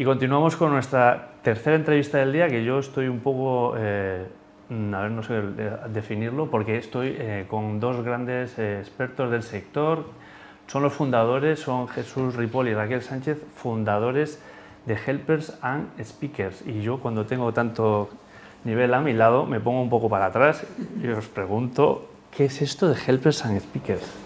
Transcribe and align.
Y 0.00 0.04
continuamos 0.06 0.56
con 0.56 0.70
nuestra 0.70 1.32
tercera 1.42 1.76
entrevista 1.76 2.16
del 2.16 2.32
día, 2.32 2.48
que 2.48 2.64
yo 2.64 2.78
estoy 2.78 3.08
un 3.08 3.20
poco, 3.20 3.74
eh, 3.76 4.24
a 4.70 5.00
ver, 5.02 5.10
no 5.10 5.22
sé 5.22 5.42
definirlo, 5.92 6.50
porque 6.50 6.78
estoy 6.78 7.16
eh, 7.18 7.44
con 7.50 7.80
dos 7.80 8.02
grandes 8.02 8.58
eh, 8.58 8.78
expertos 8.80 9.30
del 9.30 9.42
sector. 9.42 10.06
Son 10.68 10.82
los 10.82 10.94
fundadores, 10.94 11.60
son 11.60 11.86
Jesús 11.86 12.34
Ripoll 12.34 12.68
y 12.68 12.74
Raquel 12.74 13.02
Sánchez, 13.02 13.44
fundadores 13.56 14.42
de 14.86 14.96
Helpers 15.06 15.58
and 15.60 15.90
Speakers. 16.02 16.66
Y 16.66 16.80
yo 16.80 17.00
cuando 17.00 17.26
tengo 17.26 17.52
tanto 17.52 18.08
nivel 18.64 18.94
a 18.94 19.00
mi 19.00 19.12
lado 19.12 19.44
me 19.44 19.60
pongo 19.60 19.82
un 19.82 19.90
poco 19.90 20.08
para 20.08 20.24
atrás 20.24 20.64
y 21.02 21.08
os 21.08 21.28
pregunto, 21.28 22.08
¿qué 22.34 22.46
es 22.46 22.62
esto 22.62 22.88
de 22.88 22.96
Helpers 23.06 23.44
and 23.44 23.60
Speakers? 23.60 24.19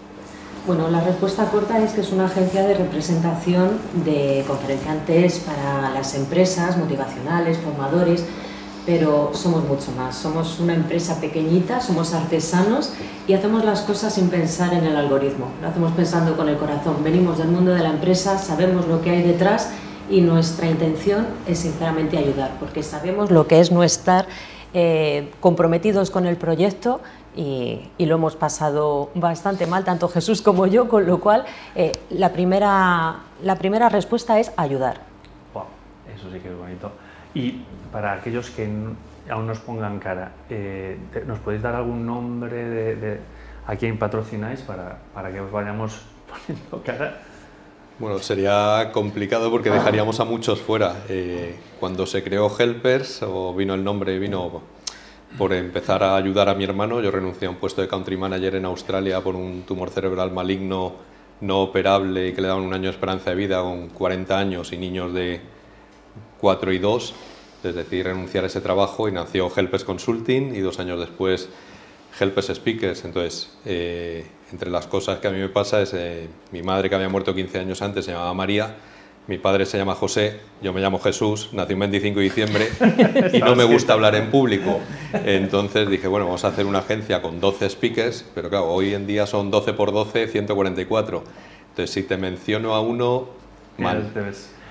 Bueno, 0.65 0.89
la 0.89 0.99
respuesta 0.99 1.45
corta 1.51 1.77
es 1.83 1.91
que 1.91 2.01
es 2.01 2.11
una 2.11 2.25
agencia 2.25 2.63
de 2.63 2.73
representación 2.73 3.77
de 4.03 4.43
conferenciantes 4.47 5.37
para 5.37 5.91
las 5.91 6.15
empresas, 6.15 6.75
motivacionales, 6.75 7.59
formadores, 7.59 8.25
pero 8.83 9.29
somos 9.35 9.63
mucho 9.63 9.91
más. 9.91 10.15
Somos 10.15 10.59
una 10.59 10.73
empresa 10.73 11.21
pequeñita, 11.21 11.81
somos 11.81 12.15
artesanos 12.15 12.93
y 13.27 13.33
hacemos 13.33 13.63
las 13.63 13.81
cosas 13.81 14.15
sin 14.15 14.29
pensar 14.29 14.73
en 14.73 14.85
el 14.85 14.95
algoritmo. 14.95 15.49
Lo 15.61 15.67
hacemos 15.67 15.91
pensando 15.91 16.35
con 16.35 16.49
el 16.49 16.57
corazón. 16.57 16.95
Venimos 17.03 17.37
del 17.37 17.49
mundo 17.49 17.71
de 17.71 17.83
la 17.83 17.91
empresa, 17.91 18.39
sabemos 18.39 18.87
lo 18.87 19.03
que 19.03 19.11
hay 19.11 19.21
detrás 19.21 19.69
y 20.09 20.21
nuestra 20.21 20.67
intención 20.67 21.27
es 21.47 21.59
sinceramente 21.59 22.17
ayudar, 22.17 22.57
porque 22.59 22.81
sabemos 22.81 23.29
lo 23.29 23.45
que 23.45 23.59
es 23.59 23.71
no 23.71 23.83
estar 23.83 24.25
eh, 24.73 25.31
comprometidos 25.41 26.09
con 26.09 26.25
el 26.25 26.37
proyecto 26.37 27.01
y, 27.35 28.05
lo 28.05 28.15
hemos 28.15 28.35
pasado 28.35 29.11
bastante 29.15 29.67
mal, 29.67 29.83
tanto 29.83 30.07
Jesús 30.07 30.41
como 30.41 30.67
yo, 30.67 30.87
con 30.87 31.05
lo 31.05 31.19
cual 31.19 31.45
eh, 31.75 31.91
la, 32.09 32.31
primera, 32.31 33.19
la 33.43 33.55
primera 33.57 33.89
respuesta 33.89 34.39
es 34.39 34.51
ayudar. 34.57 35.01
Wow, 35.53 35.65
eso 36.15 36.31
sí 36.31 36.39
que 36.39 36.49
es 36.49 36.57
bonito. 36.57 36.91
Y 37.33 37.63
para 37.91 38.13
aquellos 38.13 38.49
que 38.49 38.69
aún 39.29 39.47
nos 39.47 39.59
pongan 39.59 39.99
cara, 39.99 40.31
eh, 40.49 40.97
¿nos 41.25 41.39
podéis 41.39 41.61
dar 41.61 41.75
algún 41.75 42.05
nombre 42.05 42.95
de, 42.95 43.19
a 43.67 43.75
quién 43.75 43.97
patrocináis 43.97 44.61
para, 44.61 44.99
para 45.13 45.31
que 45.31 45.41
os 45.41 45.51
vayamos 45.51 46.01
poniendo 46.47 46.83
cara? 46.83 47.21
Bueno, 47.97 48.19
sería 48.19 48.91
complicado 48.91 49.49
porque 49.49 49.69
dejaríamos 49.69 50.19
a 50.19 50.25
muchos 50.25 50.59
fuera. 50.59 51.03
Eh, 51.07 51.55
cuando 51.79 52.05
se 52.05 52.23
creó 52.23 52.51
Helpers, 52.57 53.23
o 53.23 53.53
vino 53.53 53.73
el 53.73 53.85
nombre, 53.85 54.19
vino 54.19 54.61
por 55.37 55.53
empezar 55.53 56.03
a 56.03 56.15
ayudar 56.15 56.49
a 56.49 56.55
mi 56.55 56.63
hermano. 56.63 57.01
Yo 57.01 57.11
renuncié 57.11 57.47
a 57.47 57.51
un 57.51 57.57
puesto 57.57 57.81
de 57.81 57.87
country 57.87 58.17
manager 58.17 58.55
en 58.55 58.65
Australia 58.65 59.21
por 59.21 59.35
un 59.35 59.63
tumor 59.63 59.89
cerebral 59.89 60.31
maligno 60.31 60.93
no 61.41 61.61
operable 61.61 62.29
y 62.29 62.33
que 62.33 62.41
le 62.41 62.47
daban 62.47 62.63
un 62.63 62.73
año 62.73 62.85
de 62.85 62.91
esperanza 62.91 63.31
de 63.31 63.35
vida 63.35 63.61
con 63.61 63.89
40 63.89 64.37
años 64.37 64.71
y 64.71 64.77
niños 64.77 65.13
de 65.13 65.41
4 66.39 66.73
y 66.73 66.79
2. 66.79 67.13
Es 67.63 67.75
decir, 67.75 68.05
renunciar 68.05 68.43
a 68.43 68.47
ese 68.47 68.61
trabajo 68.61 69.09
y 69.09 69.11
nació 69.11 69.51
Helpers 69.55 69.83
Consulting 69.83 70.55
y 70.55 70.59
dos 70.59 70.79
años 70.79 70.99
después 70.99 71.49
Helpers 72.19 72.47
Speakers. 72.53 73.03
Entonces, 73.03 73.51
eh, 73.65 74.25
entre 74.51 74.69
las 74.69 74.87
cosas 74.87 75.19
que 75.19 75.27
a 75.27 75.31
mí 75.31 75.39
me 75.39 75.49
pasa 75.49 75.81
es 75.81 75.93
eh, 75.93 76.29
mi 76.51 76.61
madre 76.61 76.89
que 76.89 76.95
había 76.95 77.09
muerto 77.09 77.33
15 77.33 77.59
años 77.59 77.81
antes 77.81 78.05
se 78.05 78.11
llamaba 78.11 78.33
María 78.33 78.75
mi 79.27 79.37
padre 79.37 79.65
se 79.65 79.77
llama 79.77 79.95
José, 79.95 80.39
yo 80.61 80.71
me 80.71 80.81
llamo 80.81 80.99
Jesús, 80.99 81.49
nací 81.51 81.73
un 81.73 81.79
25 81.79 82.19
de 82.19 82.23
diciembre 82.23 82.69
y 83.33 83.39
no 83.39 83.55
me 83.55 83.63
gusta 83.63 83.93
hablar 83.93 84.15
en 84.15 84.29
público. 84.29 84.79
Entonces 85.13 85.89
dije, 85.89 86.07
bueno, 86.07 86.25
vamos 86.25 86.45
a 86.45 86.49
hacer 86.49 86.65
una 86.65 86.79
agencia 86.79 87.21
con 87.21 87.39
12 87.39 87.69
speakers, 87.69 88.25
pero 88.35 88.49
claro, 88.49 88.67
hoy 88.67 88.93
en 88.93 89.07
día 89.07 89.25
son 89.25 89.49
12 89.49 89.73
por 89.73 89.91
12, 89.91 90.27
144. 90.27 91.23
Entonces, 91.69 91.93
si 91.93 92.03
te 92.03 92.17
menciono 92.17 92.75
a 92.75 92.81
uno, 92.81 93.29
mal. 93.77 94.11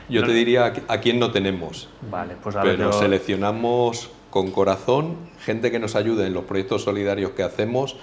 Yo 0.09 0.25
te 0.25 0.33
diría 0.33 0.73
a 0.89 0.99
quién 1.01 1.19
no 1.19 1.31
tenemos. 1.33 1.89
Vale, 2.11 2.35
pues 2.43 2.55
Pero 2.63 2.93
seleccionamos 2.93 4.11
con 4.31 4.51
corazón 4.51 5.17
gente 5.41 5.71
que 5.71 5.79
nos 5.79 5.97
ayude 5.97 6.27
en 6.27 6.35
los 6.35 6.45
proyectos 6.45 6.83
solidarios 6.83 7.33
que 7.33 7.43
hacemos 7.43 7.97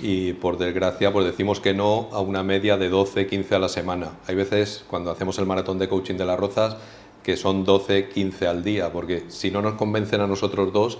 y 0.00 0.32
por 0.32 0.58
desgracia 0.58 1.12
pues 1.12 1.26
decimos 1.26 1.60
que 1.60 1.74
no 1.74 2.08
a 2.12 2.20
una 2.20 2.42
media 2.42 2.76
de 2.76 2.88
12, 2.88 3.26
15 3.26 3.54
a 3.54 3.58
la 3.58 3.68
semana. 3.68 4.12
Hay 4.26 4.34
veces 4.34 4.84
cuando 4.88 5.10
hacemos 5.10 5.38
el 5.38 5.46
maratón 5.46 5.78
de 5.78 5.88
coaching 5.88 6.14
de 6.14 6.24
las 6.24 6.38
rozas 6.38 6.76
que 7.22 7.36
son 7.36 7.64
12, 7.64 8.08
15 8.08 8.46
al 8.46 8.64
día, 8.64 8.90
porque 8.92 9.24
si 9.28 9.50
no 9.50 9.60
nos 9.60 9.74
convencen 9.74 10.22
a 10.22 10.26
nosotros 10.26 10.72
dos, 10.72 10.98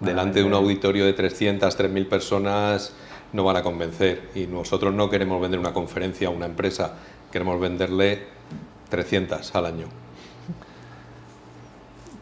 delante 0.00 0.40
de 0.40 0.44
un 0.44 0.54
auditorio 0.54 1.04
de 1.04 1.12
300, 1.12 1.78
3.000 1.78 2.08
personas 2.08 2.94
no 3.32 3.44
van 3.44 3.56
a 3.56 3.62
convencer 3.62 4.30
y 4.34 4.46
nosotros 4.46 4.94
no 4.94 5.10
queremos 5.10 5.40
vender 5.40 5.60
una 5.60 5.72
conferencia 5.72 6.28
a 6.28 6.30
una 6.30 6.46
empresa, 6.46 6.96
queremos 7.30 7.60
venderle 7.60 8.26
300 8.88 9.54
al 9.54 9.66
año. 9.66 9.86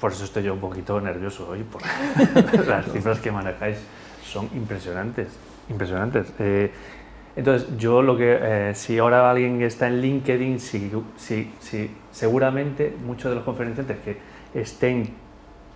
Por 0.00 0.12
eso 0.12 0.24
estoy 0.24 0.44
yo 0.44 0.54
un 0.54 0.60
poquito 0.60 1.00
nervioso 1.00 1.48
hoy, 1.48 1.62
por 1.62 1.82
las 2.66 2.90
cifras 2.90 3.20
que 3.20 3.30
manejáis 3.30 3.78
son 4.24 4.48
impresionantes 4.54 5.28
impresionantes. 5.70 6.32
Eh, 6.38 6.70
entonces, 7.36 7.69
yo 7.78 8.03
lo 8.03 8.16
que, 8.16 8.38
eh, 8.41 8.75
si 8.75 8.98
ahora 8.98 9.31
alguien 9.31 9.62
está 9.62 9.86
en 9.86 10.03
LinkedIn, 10.03 10.60
si, 10.60 10.91
si, 11.16 11.50
si, 11.60 11.91
seguramente 12.10 12.94
muchos 13.04 13.31
de 13.31 13.36
los 13.36 13.44
conferenciantes 13.44 13.97
que 13.98 14.19
estén 14.53 15.14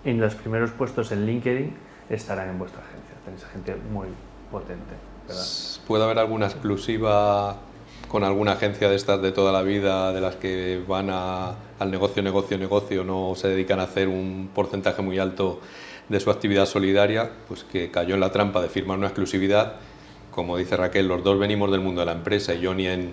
en 0.04 0.20
los 0.20 0.34
primeros 0.34 0.72
puestos 0.72 1.12
en 1.12 1.24
LinkedIn 1.24 1.72
estarán 2.10 2.50
en 2.50 2.58
vuestra 2.58 2.82
agencia. 2.82 3.14
Tenéis 3.24 3.44
gente 3.46 3.76
muy 3.90 4.08
potente. 4.50 4.94
¿verdad? 5.26 5.44
Puede 5.86 6.04
haber 6.04 6.18
alguna 6.18 6.46
exclusiva 6.46 7.56
con 8.08 8.24
alguna 8.24 8.52
agencia 8.52 8.88
de 8.88 8.96
estas 8.96 9.22
de 9.22 9.32
toda 9.32 9.50
la 9.50 9.62
vida, 9.62 10.12
de 10.12 10.20
las 10.20 10.36
que 10.36 10.82
van 10.86 11.08
al 11.10 11.90
negocio, 11.90 12.22
negocio, 12.22 12.58
negocio, 12.58 13.04
no 13.04 13.34
se 13.34 13.48
dedican 13.48 13.80
a 13.80 13.84
hacer 13.84 14.08
un 14.08 14.50
porcentaje 14.54 15.02
muy 15.02 15.18
alto 15.18 15.60
de 16.08 16.20
su 16.20 16.30
actividad 16.30 16.66
solidaria, 16.66 17.30
pues 17.48 17.64
que 17.64 17.90
cayó 17.90 18.14
en 18.14 18.20
la 18.20 18.30
trampa 18.30 18.60
de 18.60 18.68
firmar 18.68 18.98
una 18.98 19.08
exclusividad. 19.08 19.76
Como 20.30 20.56
dice 20.56 20.76
Raquel, 20.76 21.08
los 21.08 21.22
dos 21.22 21.38
venimos 21.38 21.70
del 21.70 21.80
mundo 21.80 22.00
de 22.00 22.06
la 22.06 22.12
empresa 22.12 22.54
y 22.54 22.66
ni 22.74 22.86
en 22.86 23.12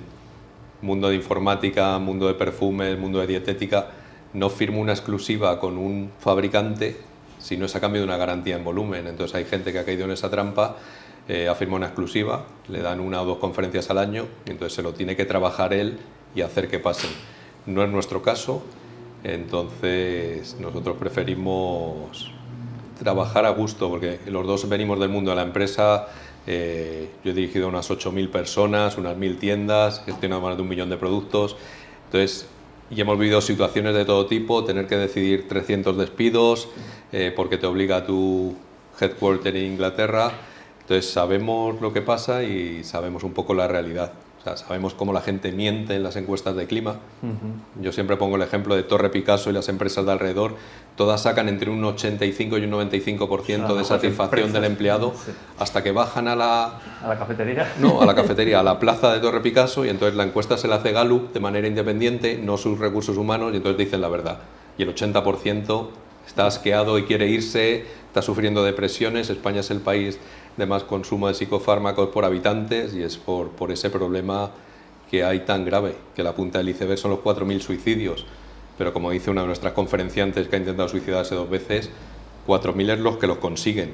mundo 0.81 1.09
de 1.09 1.15
informática, 1.15 1.97
mundo 1.99 2.27
de 2.27 2.33
perfumes, 2.33 2.97
mundo 2.97 3.19
de 3.19 3.27
dietética, 3.27 3.89
no 4.33 4.49
firmo 4.49 4.81
una 4.81 4.93
exclusiva 4.93 5.59
con 5.59 5.77
un 5.77 6.11
fabricante 6.19 6.97
si 7.41 7.57
no 7.57 7.65
es 7.65 7.75
a 7.75 7.81
cambio 7.81 8.01
de 8.01 8.07
una 8.07 8.17
garantía 8.17 8.55
en 8.55 8.63
volumen. 8.63 9.07
Entonces 9.07 9.35
hay 9.35 9.45
gente 9.45 9.71
que 9.71 9.79
ha 9.79 9.85
caído 9.85 10.05
en 10.05 10.11
esa 10.11 10.29
trampa, 10.29 10.77
eh, 11.27 11.47
ha 11.47 11.55
firmado 11.55 11.77
una 11.77 11.87
exclusiva, 11.87 12.45
le 12.67 12.81
dan 12.81 12.99
una 12.99 13.21
o 13.21 13.25
dos 13.25 13.37
conferencias 13.39 13.89
al 13.89 13.97
año, 13.97 14.27
entonces 14.45 14.73
se 14.75 14.83
lo 14.83 14.93
tiene 14.93 15.15
que 15.15 15.25
trabajar 15.25 15.73
él 15.73 15.99
y 16.35 16.41
hacer 16.41 16.67
que 16.67 16.79
pasen. 16.79 17.09
No 17.65 17.83
es 17.83 17.89
nuestro 17.89 18.21
caso, 18.21 18.63
entonces 19.23 20.55
nosotros 20.59 20.97
preferimos 20.97 22.31
trabajar 23.01 23.45
a 23.45 23.49
gusto, 23.49 23.89
porque 23.89 24.19
los 24.27 24.45
dos 24.45 24.69
venimos 24.69 24.99
del 24.99 25.09
mundo 25.09 25.31
de 25.31 25.35
la 25.35 25.41
empresa. 25.41 26.07
Eh, 26.45 27.09
yo 27.23 27.31
he 27.31 27.33
dirigido 27.33 27.67
unas 27.67 27.89
8.000 27.89 28.29
personas, 28.29 28.97
unas 28.97 29.17
1.000 29.17 29.39
tiendas, 29.39 30.03
gestionado 30.05 30.41
más 30.41 30.55
de 30.55 30.61
un 30.61 30.69
millón 30.69 30.89
de 30.89 30.97
productos. 30.97 31.55
Entonces, 32.05 32.45
y 32.91 33.01
hemos 33.01 33.17
vivido 33.17 33.41
situaciones 33.41 33.95
de 33.95 34.05
todo 34.05 34.27
tipo, 34.27 34.63
tener 34.63 34.85
que 34.85 34.97
decidir 34.97 35.47
300 35.47 35.97
despidos 35.97 36.69
eh, 37.11 37.33
porque 37.35 37.57
te 37.57 37.65
obliga 37.65 38.05
tu 38.05 38.55
headquarter 38.99 39.55
en 39.55 39.73
Inglaterra. 39.73 40.31
Entonces, 40.81 41.09
sabemos 41.09 41.81
lo 41.81 41.91
que 41.91 42.01
pasa 42.01 42.43
y 42.43 42.83
sabemos 42.83 43.23
un 43.23 43.33
poco 43.33 43.55
la 43.55 43.67
realidad 43.67 44.13
sabemos 44.55 44.93
cómo 44.93 45.13
la 45.13 45.21
gente 45.21 45.51
miente 45.51 45.95
en 45.95 46.03
las 46.03 46.15
encuestas 46.15 46.55
de 46.55 46.67
clima. 46.67 46.95
Yo 47.79 47.91
siempre 47.91 48.17
pongo 48.17 48.35
el 48.35 48.41
ejemplo 48.41 48.75
de 48.75 48.83
Torre 48.83 49.09
Picasso 49.09 49.49
y 49.49 49.53
las 49.53 49.69
empresas 49.69 50.05
de 50.05 50.11
alrededor. 50.11 50.55
Todas 50.95 51.21
sacan 51.21 51.47
entre 51.47 51.69
un 51.69 51.83
85 51.83 52.57
y 52.57 52.63
un 52.65 52.71
95% 52.71 53.75
de 53.75 53.83
satisfacción 53.83 54.51
del 54.53 54.65
empleado 54.65 55.13
hasta 55.59 55.83
que 55.83 55.91
bajan 55.91 56.27
a 56.27 56.35
la... 56.35 56.79
¿A 57.03 57.07
la 57.07 57.17
cafetería? 57.17 57.71
No, 57.79 58.01
a 58.01 58.05
la 58.05 58.15
cafetería, 58.15 58.59
a 58.59 58.63
la 58.63 58.79
plaza 58.79 59.13
de 59.13 59.19
Torre 59.19 59.41
Picasso 59.41 59.85
y 59.85 59.89
entonces 59.89 60.15
la 60.15 60.23
encuesta 60.23 60.57
se 60.57 60.67
la 60.67 60.75
hace 60.75 60.91
Gallup 60.91 61.33
de 61.33 61.39
manera 61.39 61.67
independiente, 61.67 62.37
no 62.41 62.57
sus 62.57 62.79
recursos 62.79 63.17
humanos 63.17 63.53
y 63.53 63.57
entonces 63.57 63.77
dicen 63.77 64.01
la 64.01 64.09
verdad. 64.09 64.39
Y 64.77 64.83
el 64.83 64.93
80% 64.93 65.87
está 66.25 66.47
asqueado 66.47 66.97
y 66.97 67.03
quiere 67.03 67.27
irse, 67.27 67.85
está 68.07 68.21
sufriendo 68.21 68.63
depresiones. 68.63 69.29
España 69.29 69.59
es 69.59 69.71
el 69.71 69.79
país 69.79 70.19
de 70.61 70.67
más 70.67 70.83
consumo 70.83 71.27
de 71.27 71.33
psicofármacos 71.33 72.09
por 72.09 72.23
habitantes 72.23 72.93
y 72.93 73.01
es 73.01 73.17
por, 73.17 73.49
por 73.49 73.71
ese 73.71 73.89
problema 73.89 74.51
que 75.09 75.23
hay 75.23 75.39
tan 75.39 75.65
grave, 75.65 75.95
que 76.15 76.23
la 76.23 76.33
punta 76.33 76.59
del 76.59 76.69
iceberg 76.69 76.97
son 76.97 77.11
los 77.11 77.19
4.000 77.19 77.59
suicidios. 77.59 78.25
Pero 78.77 78.93
como 78.93 79.11
dice 79.11 79.29
una 79.29 79.41
de 79.41 79.47
nuestras 79.47 79.73
conferenciantes 79.73 80.47
que 80.47 80.55
ha 80.55 80.59
intentado 80.59 80.87
suicidarse 80.87 81.35
dos 81.35 81.49
veces, 81.49 81.89
4.000 82.47 82.93
es 82.93 82.99
los 82.99 83.17
que 83.17 83.27
lo 83.27 83.39
consiguen. 83.39 83.91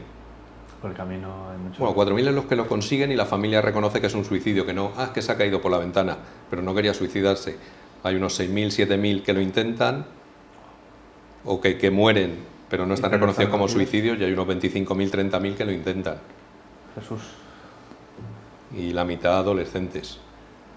Por 0.82 0.92
el 0.92 0.98
camino 0.98 1.50
hay 1.50 1.58
mucho... 1.58 1.80
Bueno, 1.80 2.16
4.000 2.16 2.28
es 2.28 2.36
los 2.36 2.46
que 2.46 2.56
lo 2.56 2.68
consiguen 2.68 3.12
y 3.12 3.16
la 3.16 3.26
familia 3.26 3.62
reconoce 3.62 4.00
que 4.00 4.08
es 4.08 4.14
un 4.14 4.26
suicidio, 4.26 4.66
que 4.66 4.74
no, 4.74 4.92
ah, 4.98 5.06
es 5.06 5.10
que 5.10 5.22
se 5.22 5.32
ha 5.32 5.38
caído 5.38 5.62
por 5.62 5.72
la 5.72 5.80
ventana, 5.80 6.18
pero 6.50 6.62
no 6.62 6.76
quería 6.76 6.94
suicidarse. 6.94 7.58
Hay 8.04 8.16
unos 8.16 8.40
6.000, 8.40 8.88
7.000 8.88 9.24
que 9.24 9.34
lo 9.34 9.42
intentan 9.42 10.06
o 11.46 11.60
que, 11.62 11.78
que 11.78 11.90
mueren, 11.90 12.36
pero 12.70 12.86
no 12.86 12.94
están 12.94 13.12
reconocidos 13.12 13.50
como 13.50 13.68
suicidios 13.68 14.20
y 14.20 14.24
hay 14.26 14.34
unos 14.34 14.48
25.000, 14.48 15.32
30.000 15.32 15.56
que 15.56 15.66
lo 15.66 15.72
intentan. 15.72 16.18
Jesús. 17.00 17.22
Y 18.76 18.92
la 18.92 19.06
mitad 19.06 19.38
adolescentes. 19.38 20.20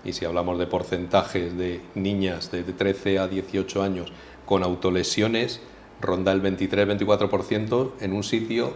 Y 0.05 0.13
si 0.13 0.25
hablamos 0.25 0.59
de 0.59 0.67
porcentajes 0.67 1.57
de 1.57 1.83
niñas 1.95 2.51
de 2.51 2.63
13 2.63 3.19
a 3.19 3.29
18 3.29 3.83
años 3.83 4.13
con 4.47 4.63
autolesiones 4.63 5.61
ronda 6.01 6.33
el 6.33 6.43
23-24% 6.43 7.91
en 8.01 8.13
un 8.13 8.25
sitio 8.25 8.75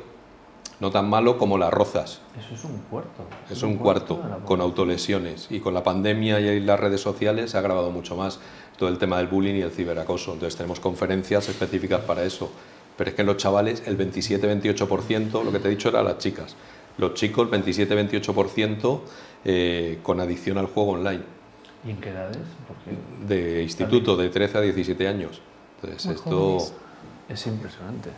no 0.81 0.91
tan 0.91 1.09
malo 1.09 1.39
como 1.39 1.57
las 1.57 1.73
rozas. 1.73 2.21
Eso 2.39 2.55
es 2.55 2.65
un 2.65 2.79
cuarto. 2.91 3.25
Es, 3.49 3.63
un, 3.63 3.77
cuarto, 3.77 4.21
con 4.45 4.61
autolesiones. 4.61 5.47
Y 5.51 5.61
con 5.61 5.73
la 5.73 5.85
pandemia 5.85 6.41
y 6.41 6.61
las 6.61 6.81
redes 6.81 7.01
sociales 7.01 7.53
se 7.53 7.57
ha 7.57 7.61
agravado 7.61 7.91
mucho 7.91 8.17
más 8.17 8.41
todo 8.77 8.89
el 8.89 8.99
tema 8.99 9.19
del 9.19 9.29
bullying 9.29 9.55
y 9.55 9.63
el 9.63 9.71
ciberacoso. 9.71 10.33
Entonces 10.33 10.57
tenemos 10.57 10.81
conferencias 10.81 11.49
específicas 11.49 12.01
para 12.03 12.25
eso. 12.25 12.51
Pero 12.97 13.11
es 13.11 13.17
que 13.17 13.25
los 13.25 13.37
chavales, 13.37 13.83
el 13.87 13.97
27-28%, 13.97 15.45
lo 15.45 15.53
que 15.53 15.59
te 15.59 15.69
he 15.69 15.71
dicho 15.71 15.89
era 15.89 16.03
las 16.03 16.19
chicas. 16.19 16.57
Los 16.99 17.15
chicos, 17.15 17.49
27-28% 17.51 19.01
eh, 19.45 19.99
con 20.03 20.21
adicción 20.21 20.59
al 20.59 20.67
juego 20.67 20.93
online. 20.93 21.23
¿Y 21.87 21.91
en 21.91 21.97
qué 21.99 22.11
edades? 22.11 22.39
De 23.27 23.63
instituto, 23.63 24.17
de 24.17 24.29
13 24.29 24.59
a 24.59 24.61
17 24.63 25.09
años. 25.09 25.41
Entonces, 25.83 26.13
esto. 26.13 26.59
Es 27.29 27.47
impresionante. 27.47 28.11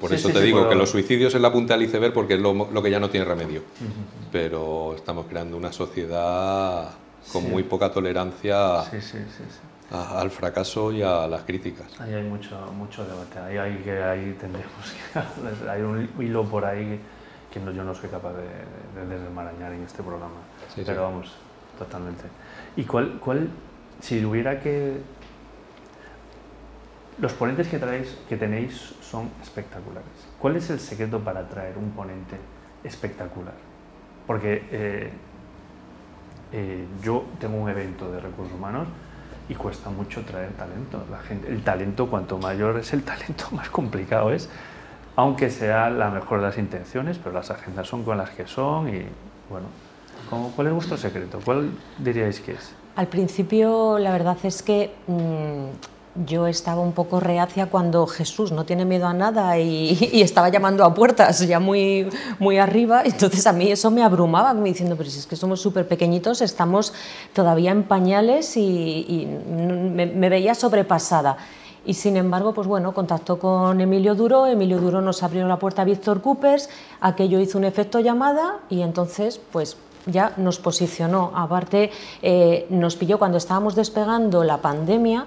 Por 0.00 0.12
eso 0.12 0.28
te 0.28 0.40
digo 0.40 0.68
que 0.68 0.74
los 0.74 0.90
suicidios 0.90 1.34
es 1.34 1.40
la 1.40 1.52
punta 1.52 1.74
del 1.74 1.84
iceberg 1.84 2.12
porque 2.12 2.34
es 2.34 2.40
lo, 2.40 2.82
que 2.82 2.90
ya 2.90 3.00
no 3.00 3.08
tiene 3.08 3.24
remedio. 3.24 3.62
Pero 4.30 4.94
estamos 4.94 5.26
creando 5.26 5.56
una 5.56 5.72
sociedad 5.72 6.90
con 7.32 7.48
muy 7.48 7.62
poca 7.62 7.90
tolerancia 7.90 8.82
al 9.90 10.30
fracaso 10.30 10.92
y 10.92 11.02
a 11.02 11.26
las 11.26 11.42
críticas. 11.42 11.86
Ahí 11.98 12.12
hay 12.12 12.24
mucho, 12.24 12.56
mucho 12.72 13.04
debate. 13.04 13.38
Ahí, 13.38 13.56
hay 13.56 13.76
que, 13.82 14.02
ahí 14.02 14.36
tendremos 14.38 14.72
que. 15.12 15.68
hay 15.70 15.82
un 15.82 16.08
hilo 16.18 16.44
por 16.44 16.64
ahí 16.64 17.00
que 17.54 17.60
no, 17.60 17.70
yo 17.70 17.84
no 17.84 17.94
soy 17.94 18.10
capaz 18.10 18.32
de, 18.34 19.06
de 19.06 19.18
desmarañar 19.18 19.72
en 19.72 19.84
este 19.84 20.02
programa. 20.02 20.34
Pero 20.74 21.02
vamos, 21.02 21.32
totalmente. 21.78 22.24
¿Y 22.76 22.82
cuál, 22.82 23.20
cuál, 23.20 23.48
si 24.00 24.24
hubiera 24.24 24.60
que 24.60 25.00
los 27.18 27.32
ponentes 27.32 27.68
que 27.68 27.78
traéis, 27.78 28.16
que 28.28 28.36
tenéis 28.36 28.94
son 29.00 29.30
espectaculares. 29.42 30.08
¿Cuál 30.38 30.56
es 30.56 30.68
el 30.70 30.80
secreto 30.80 31.20
para 31.20 31.48
traer 31.48 31.78
un 31.78 31.90
ponente 31.90 32.36
espectacular? 32.82 33.54
Porque 34.26 34.64
eh, 34.70 35.10
eh, 36.52 36.84
yo 37.02 37.24
tengo 37.38 37.56
un 37.56 37.68
evento 37.68 38.10
de 38.10 38.20
recursos 38.20 38.54
humanos 38.54 38.88
y 39.48 39.54
cuesta 39.54 39.90
mucho 39.90 40.22
traer 40.24 40.52
talento. 40.52 41.04
La 41.10 41.20
gente, 41.20 41.48
el 41.48 41.62
talento, 41.62 42.08
cuanto 42.08 42.38
mayor 42.38 42.78
es 42.78 42.92
el 42.92 43.04
talento, 43.04 43.48
más 43.52 43.70
complicado 43.70 44.32
es, 44.32 44.48
aunque 45.16 45.50
sea 45.50 45.90
la 45.90 46.10
mejor 46.10 46.40
de 46.40 46.46
las 46.46 46.58
intenciones, 46.58 47.18
pero 47.18 47.34
las 47.34 47.50
agendas 47.50 47.86
son 47.86 48.02
con 48.02 48.18
las 48.18 48.30
que 48.30 48.46
son 48.46 48.88
y 48.88 49.04
bueno, 49.48 49.66
¿cuál 50.54 50.68
es 50.68 50.72
vuestro 50.72 50.96
secreto? 50.96 51.38
¿Cuál 51.44 51.70
diríais 51.98 52.40
que 52.40 52.52
es? 52.52 52.72
Al 52.96 53.08
principio 53.08 53.98
la 53.98 54.12
verdad 54.12 54.36
es 54.44 54.62
que 54.62 54.94
mm, 55.06 56.24
yo 56.26 56.46
estaba 56.46 56.80
un 56.80 56.92
poco 56.92 57.18
reacia 57.18 57.66
cuando 57.66 58.06
Jesús 58.06 58.52
no 58.52 58.64
tiene 58.64 58.84
miedo 58.84 59.06
a 59.06 59.14
nada 59.14 59.58
y, 59.58 60.22
estaba 60.22 60.48
llamando 60.48 60.84
a 60.84 60.94
puertas 60.94 61.46
ya 61.46 61.58
muy, 61.58 62.08
muy 62.38 62.58
arriba, 62.58 63.02
entonces 63.04 63.46
a 63.46 63.52
mí 63.52 63.70
eso 63.70 63.90
me 63.90 64.02
abrumaba, 64.02 64.54
me 64.54 64.68
diciendo, 64.68 64.96
pero 64.96 65.10
si 65.10 65.18
es 65.18 65.26
que 65.26 65.36
somos 65.36 65.60
súper 65.60 65.88
pequeñitos, 65.88 66.40
estamos 66.40 66.92
todavía 67.32 67.72
en 67.72 67.82
pañales 67.82 68.56
y, 68.56 69.28
me, 69.50 70.06
me, 70.06 70.28
veía 70.28 70.54
sobrepasada. 70.54 71.36
Y 71.84 71.94
sin 71.94 72.16
embargo, 72.16 72.54
pues 72.54 72.66
bueno, 72.66 72.94
contactó 72.94 73.38
con 73.38 73.80
Emilio 73.80 74.14
Duro, 74.14 74.46
Emilio 74.46 74.80
Duro 74.80 75.00
nos 75.00 75.22
abrió 75.22 75.46
la 75.46 75.58
puerta 75.58 75.82
a 75.82 75.84
Víctor 75.84 76.22
Coopers, 76.22 76.70
aquello 77.00 77.40
hizo 77.40 77.58
un 77.58 77.64
efecto 77.64 78.00
llamada 78.00 78.60
y 78.70 78.80
entonces 78.80 79.40
pues 79.52 79.76
ya 80.06 80.32
nos 80.36 80.58
posicionó. 80.58 81.32
Aparte, 81.34 81.90
eh, 82.22 82.66
nos 82.70 82.96
pilló 82.96 83.18
cuando 83.18 83.38
estábamos 83.38 83.74
despegando 83.74 84.44
la 84.44 84.58
pandemia, 84.58 85.26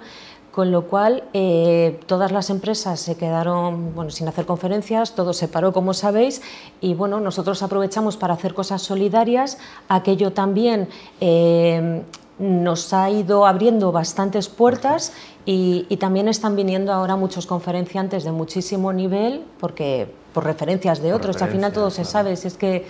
con 0.51 0.71
lo 0.71 0.86
cual 0.86 1.24
eh, 1.33 2.00
todas 2.07 2.31
las 2.31 2.50
empresas 2.50 3.00
se 3.00 3.15
quedaron 3.15 3.94
bueno, 3.94 4.09
sin 4.09 4.27
hacer 4.27 4.48
conferencias, 4.48 5.13
todo 5.13 5.33
se 5.33 5.48
paró 5.48 5.71
como 5.71 5.94
sabéis 5.94 6.42
y 6.81 6.95
bueno, 6.95 7.19
nosotros 7.19 7.62
aprovechamos 7.62 8.18
para 8.18 8.33
hacer 8.33 8.56
cosas 8.56 8.81
solidarias, 8.81 9.59
aquello 9.88 10.33
también 10.33 10.89
eh, 11.21 12.01
nos 12.39 12.94
ha 12.94 13.10
ido 13.10 13.45
abriendo 13.45 13.92
bastantes 13.92 14.48
puertas 14.48 15.13
y, 15.45 15.84
también 16.00 16.28
están 16.28 16.56
viniendo 16.56 16.92
ahora 16.94 17.16
muchos 17.16 17.48
conferenciantes 17.48 18.24
de 18.24 18.31
muchísimo 18.31 18.94
nivel 18.94 19.44
porque 19.60 20.07
por 20.34 20.44
referencias 20.44 21.01
de 21.01 21.13
otros, 21.13 21.42
al 21.42 21.50
final 21.50 21.74
todo 21.74 21.89
se 21.89 22.06
sabe, 22.06 22.36
si 22.36 22.48
es 22.48 22.57
que 22.57 22.86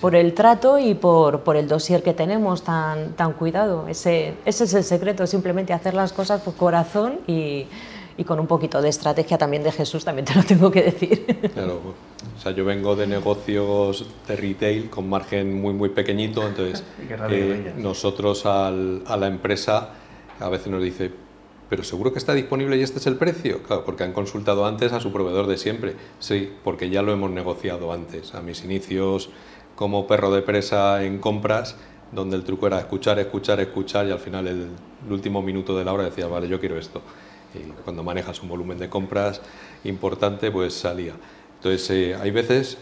por 0.00 0.14
el 0.14 0.34
trato 0.34 0.78
y 0.78 0.94
por, 0.94 1.40
por, 1.40 1.56
el 1.56 1.66
dossier 1.66 2.02
que 2.02 2.12
tenemos 2.12 2.62
tan, 2.62 3.12
tan 3.14 3.32
cuidado. 3.32 3.88
Ese, 3.88 4.34
ese 4.44 4.64
es 4.64 4.74
el 4.74 4.84
secreto, 4.84 5.26
simplemente 5.26 5.72
hacer 5.72 5.94
las 5.94 6.12
cosas 6.12 6.42
por 6.42 6.54
corazón 6.54 7.20
y, 7.26 7.66
y 8.16 8.24
con 8.24 8.40
un 8.40 8.46
poquito 8.46 8.80
de 8.82 8.88
estrategia 8.88 9.38
también 9.38 9.62
de 9.62 9.72
Jesús, 9.72 10.04
también 10.04 10.24
te 10.24 10.34
lo 10.34 10.42
tengo 10.42 10.70
que 10.70 10.82
decir. 10.82 11.26
Claro, 11.54 11.80
o 12.36 12.40
sea, 12.40 12.52
yo 12.52 12.64
vengo 12.64 12.96
de 12.96 13.06
negocios 13.06 14.06
de 14.26 14.36
retail 14.36 14.88
con 14.88 15.08
margen 15.08 15.60
muy, 15.60 15.74
muy 15.74 15.88
pequeñito, 15.90 16.46
entonces 16.46 16.84
eh, 17.30 17.74
nosotros 17.76 18.46
al, 18.46 19.02
a 19.06 19.16
la 19.16 19.26
empresa 19.26 19.90
a 20.38 20.48
veces 20.48 20.68
nos 20.68 20.82
dice, 20.82 21.10
pero 21.68 21.84
seguro 21.84 22.12
que 22.12 22.18
está 22.18 22.34
disponible 22.34 22.76
y 22.76 22.82
este 22.82 22.98
es 22.98 23.06
el 23.06 23.16
precio. 23.16 23.62
Claro, 23.62 23.84
porque 23.84 24.02
han 24.02 24.12
consultado 24.12 24.66
antes 24.66 24.92
a 24.92 25.00
su 25.00 25.12
proveedor 25.12 25.46
de 25.46 25.56
siempre. 25.56 25.94
Sí, 26.18 26.52
porque 26.64 26.90
ya 26.90 27.02
lo 27.02 27.12
hemos 27.12 27.30
negociado 27.30 27.92
antes. 27.92 28.34
A 28.34 28.40
mis 28.40 28.64
inicios 28.64 29.30
como 29.76 30.06
perro 30.06 30.32
de 30.32 30.42
presa 30.42 31.04
en 31.04 31.18
compras, 31.18 31.76
donde 32.12 32.36
el 32.36 32.44
truco 32.44 32.66
era 32.66 32.80
escuchar, 32.80 33.18
escuchar, 33.18 33.60
escuchar 33.60 34.06
y 34.06 34.10
al 34.10 34.18
final 34.18 34.48
el, 34.48 34.68
último 35.08 35.40
minuto 35.40 35.78
de 35.78 35.84
la 35.84 35.92
hora 35.92 36.04
decía, 36.04 36.26
vale, 36.26 36.48
yo 36.48 36.60
quiero 36.60 36.76
esto. 36.76 37.00
Y 37.54 37.70
cuando 37.84 38.02
manejas 38.02 38.42
un 38.42 38.48
volumen 38.48 38.78
de 38.78 38.88
compras 38.88 39.40
importante, 39.84 40.50
pues 40.50 40.74
salía. 40.74 41.14
Entonces, 41.56 41.90
eh, 41.90 42.14
hay 42.14 42.30
veces 42.30 42.78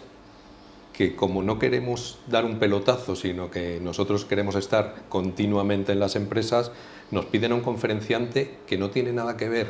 que 0.92 1.14
como 1.14 1.42
no 1.42 1.60
queremos 1.60 2.18
dar 2.26 2.44
un 2.44 2.58
pelotazo, 2.58 3.14
sino 3.14 3.50
que 3.50 3.78
nosotros 3.80 4.24
queremos 4.24 4.56
estar 4.56 5.04
continuamente 5.08 5.92
en 5.92 6.00
las 6.00 6.16
empresas, 6.16 6.72
nos 7.12 7.26
piden 7.26 7.52
a 7.52 7.54
un 7.54 7.60
conferenciante 7.60 8.58
que 8.66 8.78
no 8.78 8.90
tiene 8.90 9.12
nada 9.12 9.36
que 9.36 9.48
ver 9.48 9.68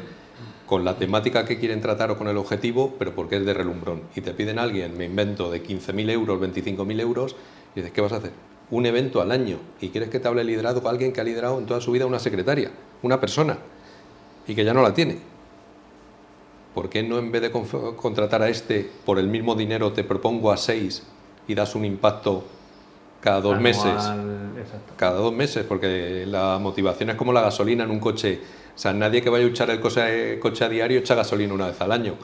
con 0.67 0.85
la 0.85 0.97
temática 0.97 1.45
que 1.45 1.59
quieren 1.59 1.81
tratar 1.81 2.11
o 2.11 2.19
con 2.19 2.29
el 2.29 2.37
objetivo, 2.37 2.95
pero 2.99 3.15
porque 3.15 3.37
es 3.37 3.45
de 3.45 3.55
relumbrón. 3.55 4.03
Y 4.17 4.21
te 4.21 4.33
piden 4.33 4.59
a 4.59 4.63
alguien, 4.63 4.97
me 4.97 5.05
invento, 5.05 5.51
de 5.51 5.63
15.000 5.63 6.11
euros, 6.11 6.41
25.000 6.41 7.01
euros, 7.01 7.37
y 7.75 7.81
dices, 7.81 7.93
¿qué 7.93 8.01
vas 8.01 8.13
a 8.13 8.17
hacer? 8.17 8.33
Un 8.71 8.87
evento 8.87 9.21
al 9.21 9.31
año. 9.31 9.59
Y 9.81 9.89
quieres 9.89 10.11
que 10.11 10.21
te 10.21 10.29
hable 10.29 10.45
liderado 10.45 10.83
con 10.83 10.91
alguien 10.91 11.13
que 11.13 11.21
ha 11.21 11.25
liderado 11.25 11.59
en 11.59 11.67
toda 11.67 11.81
su 11.81 11.93
vida 11.93 12.07
una 12.07 12.19
secretaria, 12.19 12.71
una 13.03 13.21
persona, 13.21 13.59
y 14.49 14.55
que 14.55 14.65
ya 14.65 14.75
no 14.75 14.83
la 14.83 14.93
tiene. 14.93 15.19
¿Por 16.75 16.89
qué 16.89 17.05
no 17.05 17.19
en 17.19 17.31
vez 17.31 17.43
de 17.43 17.53
contratar 17.53 18.43
a 18.43 18.49
este 18.49 18.91
por 19.05 19.21
el 19.21 19.29
mismo 19.29 19.55
dinero 19.55 19.93
te 19.93 20.03
propongo 20.03 20.51
a 20.51 20.57
seis 20.57 21.05
y 21.47 21.55
das 21.55 21.75
un 21.77 21.85
impacto 21.85 22.45
cada 23.21 23.41
dos 23.41 23.61
meses? 23.61 24.11
Cada 24.97 25.19
dos 25.19 25.33
meses, 25.33 25.65
porque 25.65 26.25
la 26.27 26.59
motivación 26.59 27.11
es 27.11 27.17
como 27.17 27.33
la 27.33 27.43
gasolina 27.43 27.85
en 27.85 27.91
un 27.91 28.01
coche 28.01 28.41
o 28.79 28.81
sea, 28.81 28.93
nadie 28.93 29.21
que 29.21 29.29
vaya 29.29 29.45
a 29.45 29.49
echar 29.49 29.69
el 29.71 29.81
coche, 29.81 30.39
coche 30.39 30.65
a 30.65 30.69
diario 30.69 31.01
echa 31.01 31.17
gasolina 31.17 31.53
una 31.53 31.67
vez 31.67 31.81
al 31.81 31.91
año. 31.91 32.15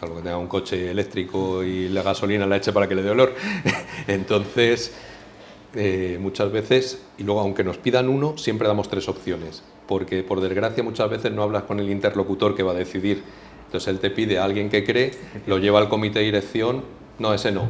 Salvo 0.00 0.16
que 0.16 0.22
tenga 0.22 0.38
un 0.38 0.46
coche 0.46 0.90
eléctrico 0.90 1.62
y 1.62 1.90
la 1.90 2.02
gasolina 2.02 2.46
la 2.46 2.56
eche 2.56 2.72
para 2.72 2.88
que 2.88 2.94
le 2.94 3.02
dé 3.02 3.10
olor. 3.10 3.34
Entonces, 4.06 4.94
eh, 5.74 6.16
muchas 6.18 6.50
veces, 6.50 7.02
y 7.18 7.24
luego 7.24 7.40
aunque 7.42 7.62
nos 7.62 7.76
pidan 7.76 8.08
uno, 8.08 8.38
siempre 8.38 8.68
damos 8.68 8.88
tres 8.88 9.06
opciones. 9.06 9.62
Porque 9.86 10.22
por 10.22 10.40
desgracia 10.40 10.82
muchas 10.82 11.10
veces 11.10 11.32
no 11.32 11.42
hablas 11.42 11.64
con 11.64 11.80
el 11.80 11.90
interlocutor 11.90 12.54
que 12.54 12.62
va 12.62 12.72
a 12.72 12.74
decidir. 12.74 13.22
Entonces 13.66 13.88
él 13.88 13.98
te 13.98 14.10
pide 14.10 14.38
a 14.38 14.44
alguien 14.44 14.68
que 14.68 14.84
cree, 14.84 15.12
lo 15.46 15.58
lleva 15.58 15.78
al 15.78 15.88
comité 15.88 16.20
de 16.20 16.26
dirección, 16.26 16.82
no, 17.18 17.32
ese 17.34 17.52
no. 17.52 17.68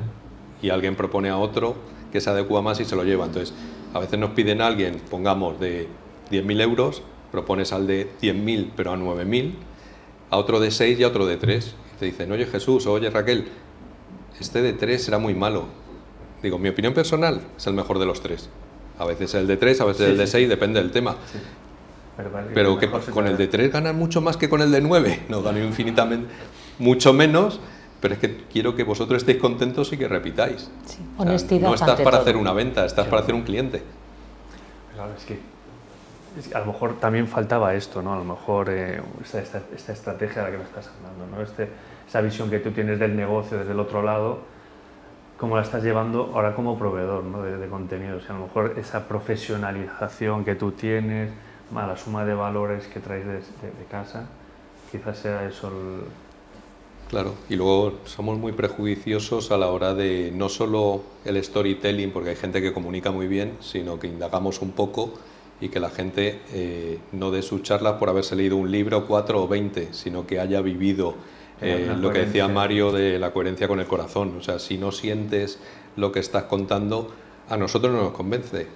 Y 0.61 0.71
alguien 0.71 0.97
propone 0.97 1.28
a 1.28 1.38
otro 1.38 1.76
que 2.12 2.21
se 2.21 2.31
adecua 2.31 2.62
más 2.62 2.81
y 2.81 2.85
se 2.85 2.97
lo 2.97 3.04
lleva. 3.04 3.26
Entonces, 3.26 3.54
a 3.95 3.99
veces 3.99 4.19
nos 4.19 4.31
piden 4.31 4.61
a 4.61 4.66
alguien, 4.66 5.00
pongamos, 5.11 5.59
de 5.61 5.88
10.000 6.31 6.61
euros 6.62 7.02
propones 7.31 7.73
al 7.73 7.87
de 7.87 8.09
100.000 8.21 8.73
pero 8.76 8.92
a 8.92 8.97
9.000, 8.97 9.54
a 10.31 10.37
otro 10.37 10.61
de 10.61 10.71
6 10.71 11.00
y 11.00 11.02
a 11.02 11.09
otro 11.09 11.26
de 11.26 11.37
3. 11.38 11.75
Y 11.95 11.99
te 11.99 12.04
dicen, 12.07 12.31
oye 12.31 12.47
Jesús, 12.47 12.87
oye 12.87 13.11
Raquel, 13.11 13.49
este 14.38 14.62
de 14.62 14.75
3 14.75 15.02
será 15.02 15.19
muy 15.19 15.35
malo. 15.35 15.64
Digo, 16.42 16.59
mi 16.59 16.69
opinión 16.69 16.92
personal 16.92 17.40
es 17.57 17.66
el 17.66 17.75
mejor 17.75 17.99
de 17.99 18.07
los 18.07 18.21
tres. 18.21 18.49
A 18.99 19.04
veces 19.04 19.35
el 19.35 19.47
de 19.47 19.57
3, 19.57 19.81
a 19.81 19.85
veces 19.85 20.11
el 20.11 20.19
de 20.19 20.26
6, 20.26 20.49
depende 20.49 20.81
del 20.81 20.90
tema. 20.90 21.16
Pero, 22.54 22.78
que 22.78 22.90
con 22.90 23.26
el 23.26 23.37
de 23.37 23.49
3 23.49 23.73
ganan 23.73 23.97
mucho 23.97 24.21
más 24.21 24.37
que 24.37 24.49
con 24.49 24.61
el 24.61 24.71
de 24.71 24.81
9. 24.81 25.25
No 25.28 25.42
gano 25.42 25.59
infinitamente, 25.59 26.28
mucho 26.78 27.12
menos, 27.12 27.61
pero 28.00 28.14
es 28.14 28.21
que 28.21 28.45
quiero 28.52 28.75
que 28.75 28.85
vosotros 28.85 29.23
estéis 29.23 29.38
contentos 29.38 29.92
y 29.92 29.97
que 29.97 30.09
repitáis. 30.09 30.71
Honestidad. 31.16 31.69
no 31.69 31.75
estás 31.75 32.00
para 32.00 32.19
hacer 32.19 32.37
una 32.37 32.52
venta, 32.52 32.85
estás 32.85 33.07
para 33.07 33.23
hacer 33.23 33.35
un 33.35 33.42
cliente. 33.42 33.83
Claro, 34.95 35.12
es 35.16 35.25
que 35.25 35.38
a 36.54 36.61
lo 36.61 36.66
mejor 36.66 36.99
también 36.99 37.28
faltaba 37.28 37.75
esto, 37.75 38.02
¿no? 38.02 38.14
A 38.14 38.16
lo 38.16 38.25
mejor 38.25 38.69
eh, 38.71 39.00
esta, 39.23 39.92
estrategia 39.92 40.42
de 40.42 40.49
la 40.49 40.50
que 40.50 40.59
me 40.59 40.64
estás 40.64 40.90
hablando, 40.97 41.37
¿no? 41.37 41.42
Este, 41.42 41.69
esa 42.09 42.21
visión 42.21 42.50
que 42.50 42.59
tú 42.59 42.73
tienes 42.73 42.99
del 42.99 43.16
negocio 43.16 43.59
desde 43.59 43.73
el 43.73 43.81
otro 43.81 44.02
lado, 44.02 44.40
cómo 45.38 45.57
la 45.57 45.62
estás 45.62 45.83
llevando 45.83 46.31
ahora 46.35 46.54
como 46.54 46.78
proveedor 46.78 47.25
¿no? 47.25 47.42
de, 47.42 47.66
contenidos. 47.69 48.28
a 48.31 48.35
lo 48.35 48.47
mejor 48.47 48.75
esa 48.76 49.09
profesionalización 49.09 50.45
que 50.45 50.54
tú 50.54 50.73
tienes, 50.73 51.31
la 51.75 51.97
suma 51.97 52.25
de 52.25 52.35
valores 52.35 52.87
que 52.87 53.00
traes 53.00 53.25
de, 53.26 53.41
casa, 53.91 54.26
quizás 54.91 55.19
sea 55.19 55.47
eso 55.47 55.69
el... 55.69 56.05
Claro, 57.09 57.35
y 57.50 57.57
luego 57.57 57.99
somos 58.05 58.38
muy 58.38 58.52
prejuiciosos 58.52 59.50
a 59.50 59.59
la 59.59 59.69
hora 59.69 59.95
de 59.95 60.33
no 60.35 60.49
solo 60.49 61.02
el 61.25 61.43
storytelling, 61.43 62.11
porque 62.11 62.31
hay 62.31 62.37
gente 62.37 62.62
que 62.62 62.73
comunica 62.73 63.11
muy 63.11 63.26
bien, 63.26 63.57
sino 63.61 63.99
que 63.99 64.07
indagamos 64.07 64.62
un 64.62 64.73
poco 64.73 65.12
y 65.61 65.69
que 65.69 65.79
la 65.79 65.91
gente 65.91 66.41
eh, 66.52 66.99
no 67.12 67.31
dé 67.31 67.43
su 67.43 67.59
charla 67.59 67.99
por 67.99 68.09
haberse 68.09 68.35
leído 68.35 68.57
un 68.57 68.71
libro, 68.71 69.07
cuatro 69.07 69.43
o 69.43 69.49
veinte, 69.49 69.88
sino 69.93 70.26
que 70.26 70.41
haya 70.41 70.61
vivido 70.62 71.14
eh, 71.61 71.95
lo 71.99 72.11
que 72.12 72.21
decía 72.21 72.49
Mario 72.49 72.91
de 72.93 73.19
la 73.19 73.33
coherencia 73.33 73.69
con 73.69 73.79
el 73.79 73.87
corazón. 73.87 74.35
O 74.38 74.43
sea, 74.43 74.59
si 74.59 74.79
no 74.79 74.91
sientes 74.91 75.61
lo 75.97 76.12
que 76.12 76.21
estás 76.21 76.45
contando, 76.45 77.12
a 77.49 77.57
nosotros 77.57 77.93
no 77.93 78.02
nos 78.02 78.12
convence. 78.12 78.67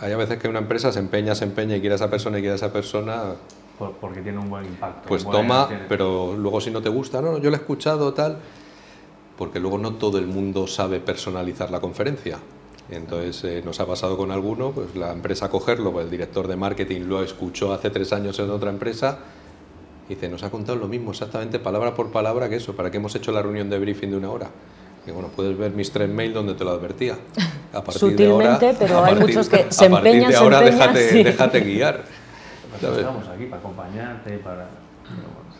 Hay 0.00 0.12
a 0.12 0.16
veces 0.16 0.38
que 0.38 0.48
una 0.48 0.60
empresa 0.60 0.92
se 0.92 0.98
empeña, 0.98 1.34
se 1.34 1.44
empeña 1.44 1.76
y 1.76 1.80
quiere 1.80 1.94
a 1.94 1.96
esa 1.96 2.10
persona 2.10 2.38
y 2.38 2.40
quiere 2.40 2.52
a 2.52 2.56
esa 2.56 2.72
persona. 2.72 3.34
porque 4.00 4.20
tiene 4.20 4.38
un 4.38 4.48
buen 4.48 4.64
impacto. 4.64 5.08
Pues 5.08 5.24
toma, 5.24 5.68
pero 5.88 6.34
luego 6.36 6.60
si 6.60 6.70
no 6.70 6.80
te 6.80 6.88
gusta, 6.88 7.20
no, 7.20 7.38
yo 7.38 7.50
lo 7.50 7.56
he 7.56 7.58
escuchado, 7.60 8.14
tal. 8.14 8.38
Porque 9.36 9.60
luego 9.60 9.78
no 9.78 9.94
todo 9.94 10.18
el 10.18 10.26
mundo 10.26 10.66
sabe 10.66 11.00
personalizar 11.00 11.70
la 11.70 11.80
conferencia. 11.80 12.38
Entonces 12.90 13.44
eh, 13.44 13.62
nos 13.64 13.78
ha 13.80 13.86
pasado 13.86 14.16
con 14.16 14.32
alguno, 14.32 14.72
pues 14.72 14.96
la 14.96 15.12
empresa 15.12 15.48
cogerlo, 15.48 15.92
pues 15.92 16.06
el 16.06 16.10
director 16.10 16.48
de 16.48 16.56
marketing 16.56 17.02
lo 17.02 17.22
escuchó 17.22 17.72
hace 17.72 17.90
tres 17.90 18.12
años 18.12 18.38
en 18.40 18.50
otra 18.50 18.70
empresa 18.70 19.18
y 20.08 20.14
dice, 20.14 20.28
nos 20.28 20.42
ha 20.42 20.50
contado 20.50 20.76
lo 20.76 20.88
mismo, 20.88 21.12
exactamente 21.12 21.60
palabra 21.60 21.94
por 21.94 22.10
palabra 22.10 22.48
que 22.48 22.56
eso, 22.56 22.74
¿para 22.74 22.90
qué 22.90 22.96
hemos 22.96 23.14
hecho 23.14 23.30
la 23.30 23.42
reunión 23.42 23.70
de 23.70 23.78
briefing 23.78 24.10
de 24.10 24.16
una 24.16 24.30
hora? 24.30 24.50
Y 25.06 25.12
bueno, 25.12 25.28
puedes 25.28 25.56
ver 25.56 25.70
mis 25.70 25.92
tres 25.92 26.10
mails 26.10 26.34
donde 26.34 26.54
te 26.54 26.64
lo 26.64 26.70
advertía. 26.70 27.16
A 27.72 27.82
partir 27.84 28.00
Sutilmente, 28.00 28.66
de 28.66 28.66
ahora, 28.66 28.78
pero 28.78 29.04
hay 29.04 29.14
muchos 29.14 29.48
que 29.48 29.66
se 29.70 29.86
empeñan, 29.86 29.94
a 29.94 30.00
partir 30.00 30.28
de 30.28 30.36
ahora 30.36 30.60
déjate, 30.70 31.24
déjate 31.24 31.60
guiar. 31.60 32.04
Estamos 32.74 33.28
aquí 33.28 33.46
para 33.46 33.60
acompañarte, 33.60 34.38
para... 34.38 34.68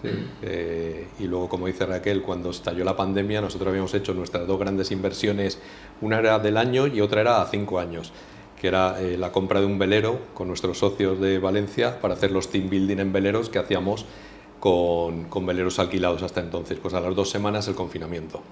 Sí, 0.03 0.09
eh, 0.43 1.09
y 1.19 1.27
luego, 1.27 1.49
como 1.49 1.67
dice 1.67 1.85
Raquel, 1.85 2.23
cuando 2.23 2.51
estalló 2.51 2.85
la 2.85 2.97
pandemia, 2.97 3.41
nosotros 3.43 3.69
habíamos 3.69 3.93
hecho 3.93 4.15
nuestras 4.15 4.47
dos 4.47 4.59
grandes 4.59 4.91
inversiones, 4.93 5.59
una 6.01 6.19
era 6.19 6.39
del 6.39 6.57
año 6.57 6.87
y 6.87 7.03
otra 7.03 7.21
era 7.21 7.43
a 7.43 7.47
cinco 7.47 7.79
años, 7.79 8.13
que 8.59 8.69
era 8.69 9.01
eh, 9.01 9.19
la 9.19 9.31
compra 9.31 9.61
de 9.61 9.67
un 9.67 9.79
velero 9.79 10.21
con 10.33 10.49
nuestros 10.49 10.79
socios 10.79 11.21
de 11.21 11.39
Valencia 11.39 12.01
para 12.01 12.15
hacer 12.15 12.31
los 12.31 12.49
team 12.49 12.71
building 12.71 12.99
en 12.99 13.13
veleros 13.13 13.51
que 13.51 13.59
hacíamos 13.59 14.07
con, 14.61 15.25
con, 15.25 15.47
veleros 15.47 15.79
alquilados 15.79 16.23
hasta 16.23 16.41
entonces. 16.41 16.79
Pues 16.81 16.95
a 16.95 17.01
las 17.01 17.17
dos 17.17 17.31
semanas 17.31 17.67
el 17.69 17.75
confinamiento. 17.75 18.43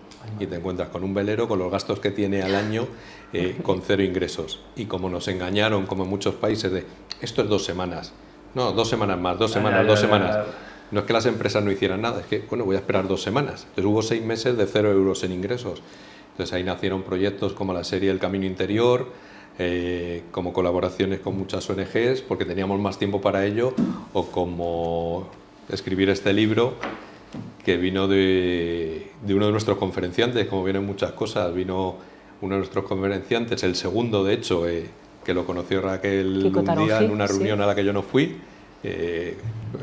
Y 0.41 0.47
te 0.47 0.57
encuentras 0.57 0.89
con 0.89 1.05
un 1.05 1.15
velero 1.15 1.47
con 1.47 1.59
los 1.59 1.71
gastos 1.71 2.01
que 2.01 2.11
tiene 2.11 2.43
al 2.43 2.55
año 2.55 2.87
eh, 3.33 3.59
con 3.63 3.83
cero 3.83 4.03
ingresos. 4.03 4.61
Y 4.75 4.87
como 4.87 5.09
nos 5.11 5.29
engañaron, 5.29 5.87
como 5.87 6.05
en 6.05 6.11
muchos 6.11 6.35
países, 6.35 6.73
de 6.73 6.85
esto 7.21 7.43
es 7.43 7.49
dos 7.49 7.65
semanas. 7.65 8.13
No, 8.55 8.73
dos 8.73 8.89
semanas 8.89 9.21
más, 9.21 9.39
dos 9.39 9.53
semanas, 9.53 9.87
dos 9.87 10.01
semanas. 10.01 10.47
No 10.91 11.01
es 11.01 11.07
que 11.07 11.13
las 11.13 11.27
empresas 11.27 11.63
no 11.63 11.71
hicieran 11.71 12.01
nada, 12.01 12.21
es 12.21 12.27
que, 12.27 12.39
bueno, 12.49 12.65
voy 12.65 12.77
a 12.77 12.79
esperar 12.79 13.07
dos 13.07 13.23
semanas. 13.23 13.65
Entonces 13.69 13.85
hubo 13.85 14.03
seis 14.03 14.25
meses 14.25 14.57
de 14.57 14.67
cero 14.67 14.91
euros 14.91 15.23
en 15.23 15.33
ingresos. 15.33 15.83
Entonces 16.31 16.55
ahí 16.55 16.65
nacieron 16.65 17.03
proyectos 17.03 17.53
como 17.53 17.75
la 17.75 17.85
serie 17.85 18.11
El 18.11 18.19
Camino 18.19 18.47
Interior, 18.47 19.09
eh, 19.59 20.23
como 20.31 20.53
colaboraciones 20.53 21.21
con 21.21 21.37
muchas 21.37 21.69
ONGs, 21.69 22.23
porque 22.23 22.45
teníamos 22.45 22.81
más 22.81 22.99
tiempo 22.99 23.21
para 23.21 23.45
ello, 23.45 23.75
o 24.15 24.27
como 24.27 25.29
escribir 25.69 26.11
este 26.11 26.33
libro 26.33 26.75
que 27.65 27.77
vino 27.77 28.09
de, 28.09 29.11
uno 29.29 29.47
de 29.47 29.53
nuestros 29.53 29.77
conferenciantes, 29.77 30.47
como 30.47 30.65
vienen 30.65 30.87
muchas 30.87 31.13
cosas, 31.13 31.55
vino 31.55 31.97
uno 32.41 32.55
de 32.55 32.59
nuestros 32.61 32.85
conferenciantes, 32.85 33.63
el 33.63 33.77
segundo 33.77 34.25
de 34.25 34.35
hecho, 34.35 34.67
eh, 34.69 34.89
que 35.25 35.35
lo 35.35 35.45
conoció 35.45 35.83
Raquel 35.83 36.53
un 36.55 36.87
día 36.87 37.01
en 37.01 37.11
una 37.11 37.27
reunión 37.27 37.61
a 37.61 37.67
la 37.67 37.75
que 37.75 37.85
yo 37.85 37.93
no 37.93 38.03
fui, 38.03 38.41
eh, 38.83 39.37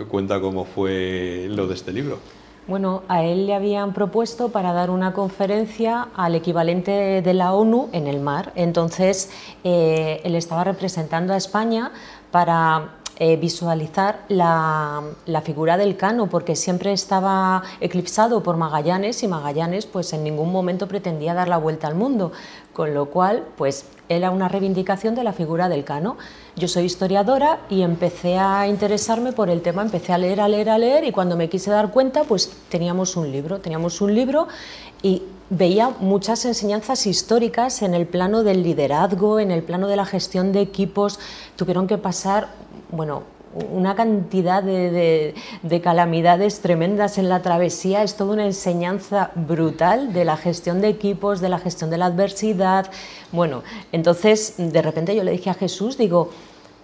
cuenta 0.10 0.40
cómo 0.40 0.66
fue 0.66 1.48
lo 1.50 1.68
de 1.68 1.76
este 1.76 1.92
libro. 1.94 2.20
Bueno, 2.68 3.04
a 3.08 3.24
él 3.24 3.46
le 3.46 3.54
habían 3.54 3.94
propuesto 3.94 4.50
para 4.50 4.74
dar 4.74 4.90
una 4.90 5.14
conferencia 5.14 6.08
al 6.16 6.34
equivalente 6.34 7.22
de 7.22 7.34
la 7.36 7.54
ONU 7.54 7.90
en 7.92 8.08
el 8.08 8.20
mar. 8.22 8.54
Entonces, 8.56 9.30
eh, 9.64 10.22
él 10.24 10.34
estaba 10.34 10.64
representando 10.64 11.34
a 11.34 11.38
España 11.38 11.92
para 12.32 12.96
eh, 13.18 13.38
visualizar 13.38 14.26
la, 14.28 15.04
figura 15.44 15.78
del 15.78 15.96
Cano, 15.96 16.28
porque 16.28 16.56
siempre 16.56 16.92
estaba 16.92 17.64
eclipsado 17.80 18.44
por 18.44 18.58
Magallanes 18.58 19.24
y 19.24 19.28
Magallanes 19.28 19.86
pues 19.86 20.12
en 20.12 20.24
ningún 20.24 20.52
momento 20.52 20.88
pretendía 20.88 21.34
dar 21.34 21.48
la 21.48 21.58
vuelta 21.58 21.88
al 21.88 21.96
mundo, 21.96 22.32
con 22.74 22.94
lo 22.94 23.06
cual 23.06 23.44
pues 23.58 23.86
era 24.10 24.32
una 24.32 24.48
reivindicación 24.48 25.16
de 25.16 25.24
la 25.24 25.34
figura 25.34 25.70
del 25.70 25.86
Cano. 25.86 26.18
Yo 26.56 26.68
soy 26.68 26.86
historiadora 26.86 27.60
y 27.70 27.84
empecé 27.84 28.38
a 28.38 28.68
interesarme 28.68 29.32
por 29.32 29.50
el 29.50 29.62
tema, 29.62 29.82
empecé 29.82 30.12
a 30.12 30.18
leer, 30.18 30.42
a 30.42 30.48
leer, 30.48 30.70
a 30.70 30.78
leer 30.78 31.04
y 31.06 31.12
cuando 31.12 31.38
me 31.38 31.48
quise 31.48 31.72
dar 31.72 31.92
cuenta 31.92 32.24
pues 32.24 32.52
teníamos 32.70 33.16
un 33.16 33.32
libro, 33.32 33.60
teníamos 33.60 34.02
un 34.02 34.14
libro 34.14 34.48
y 35.02 35.24
veía 35.50 35.90
muchas 36.00 36.46
enseñanzas 36.46 37.06
históricas 37.06 37.82
en 37.82 37.94
el 37.94 38.08
plano 38.08 38.44
del 38.44 38.64
liderazgo, 38.64 39.40
en 39.40 39.52
el 39.52 39.64
plano 39.64 39.88
de 39.88 39.96
la 39.96 40.06
gestión 40.06 40.52
de 40.52 40.62
equipos. 40.62 41.20
Tuvieron 41.56 41.88
que 41.88 41.98
pasar 41.98 42.50
bueno, 42.92 43.24
una 43.72 43.96
cantidad 43.96 44.62
de, 44.64 45.34
calamidades 45.82 46.60
tremendas 46.60 47.18
en 47.18 47.30
la 47.30 47.42
travesía, 47.42 48.04
es 48.04 48.16
toda 48.16 48.34
una 48.34 48.46
enseñanza 48.46 49.32
brutal 49.36 50.14
de 50.14 50.26
la 50.26 50.36
gestión 50.36 50.82
de 50.82 50.90
equipos, 50.90 51.40
de 51.40 51.50
la 51.50 51.60
gestión 51.60 51.90
de 51.90 51.98
la 51.98 52.08
adversidad. 52.08 52.92
Bueno, 53.32 53.64
entonces 53.92 54.56
de 54.58 54.82
repente 54.82 55.16
yo 55.16 55.24
le 55.24 55.32
dije 55.32 55.50
a 55.50 55.54
Jesús, 55.54 55.98
digo, 55.98 56.32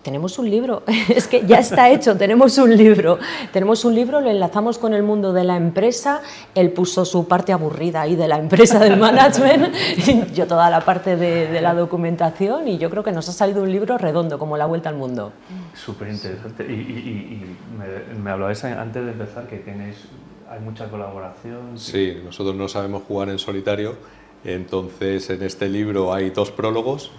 tenemos 0.02 0.40
un 0.40 0.50
libro, 0.50 0.84
es 1.10 1.28
que 1.28 1.46
ya 1.46 1.60
está 1.60 1.90
hecho, 1.90 2.18
tenemos 2.18 2.58
un 2.58 2.76
libro, 2.76 3.20
tenemos 3.52 3.86
un 3.86 3.96
libro, 3.96 4.22
lo 4.22 4.30
enlazamos 4.30 4.78
con 4.78 4.94
el 4.94 5.04
mundo 5.04 5.34
de 5.34 5.44
la 5.44 5.58
empresa, 5.58 6.22
él 6.56 6.72
puso 6.72 7.06
su 7.06 7.28
parte 7.28 7.54
aburrida 7.54 8.02
ahí 8.02 8.16
de 8.16 8.28
la 8.28 8.38
empresa 8.38 8.80
del 8.80 8.98
management, 8.98 9.74
yo 10.34 10.48
toda 10.48 10.70
la 10.70 10.82
parte 10.82 11.16
de, 11.16 11.62
la 11.62 11.74
documentación. 11.74 12.68
Y 12.68 12.78
yo 12.78 12.90
creo 12.90 13.04
que 13.04 13.12
nos 13.12 13.30
ha 13.30 13.32
salido 13.32 13.62
un 13.62 13.72
libro 13.72 13.98
redondo 13.98 14.40
como 14.40 14.58
La 14.58 14.66
Vuelta 14.66 14.90
al 14.90 14.96
Mundo. 14.96 15.32
Súper 15.76 16.10
interesante 16.10 16.64
y, 16.64 17.56
me, 17.78 18.16
me, 18.20 18.32
hablabais 18.32 18.64
antes 18.64 19.06
de 19.06 19.12
empezar 19.12 19.48
que 19.48 19.58
tenéis, 19.58 20.06
hay 20.50 20.60
mucha 20.60 20.90
colaboración. 20.90 21.78
Sí, 21.78 22.18
nosotros 22.24 22.56
no 22.56 22.68
sabemos 22.68 23.04
jugar 23.08 23.30
en 23.30 23.38
solitario, 23.38 23.96
entonces 24.44 25.30
en 25.30 25.44
este 25.44 25.70
libro 25.70 26.14
hay 26.14 26.32
dos 26.32 26.52
prólogos 26.52 27.12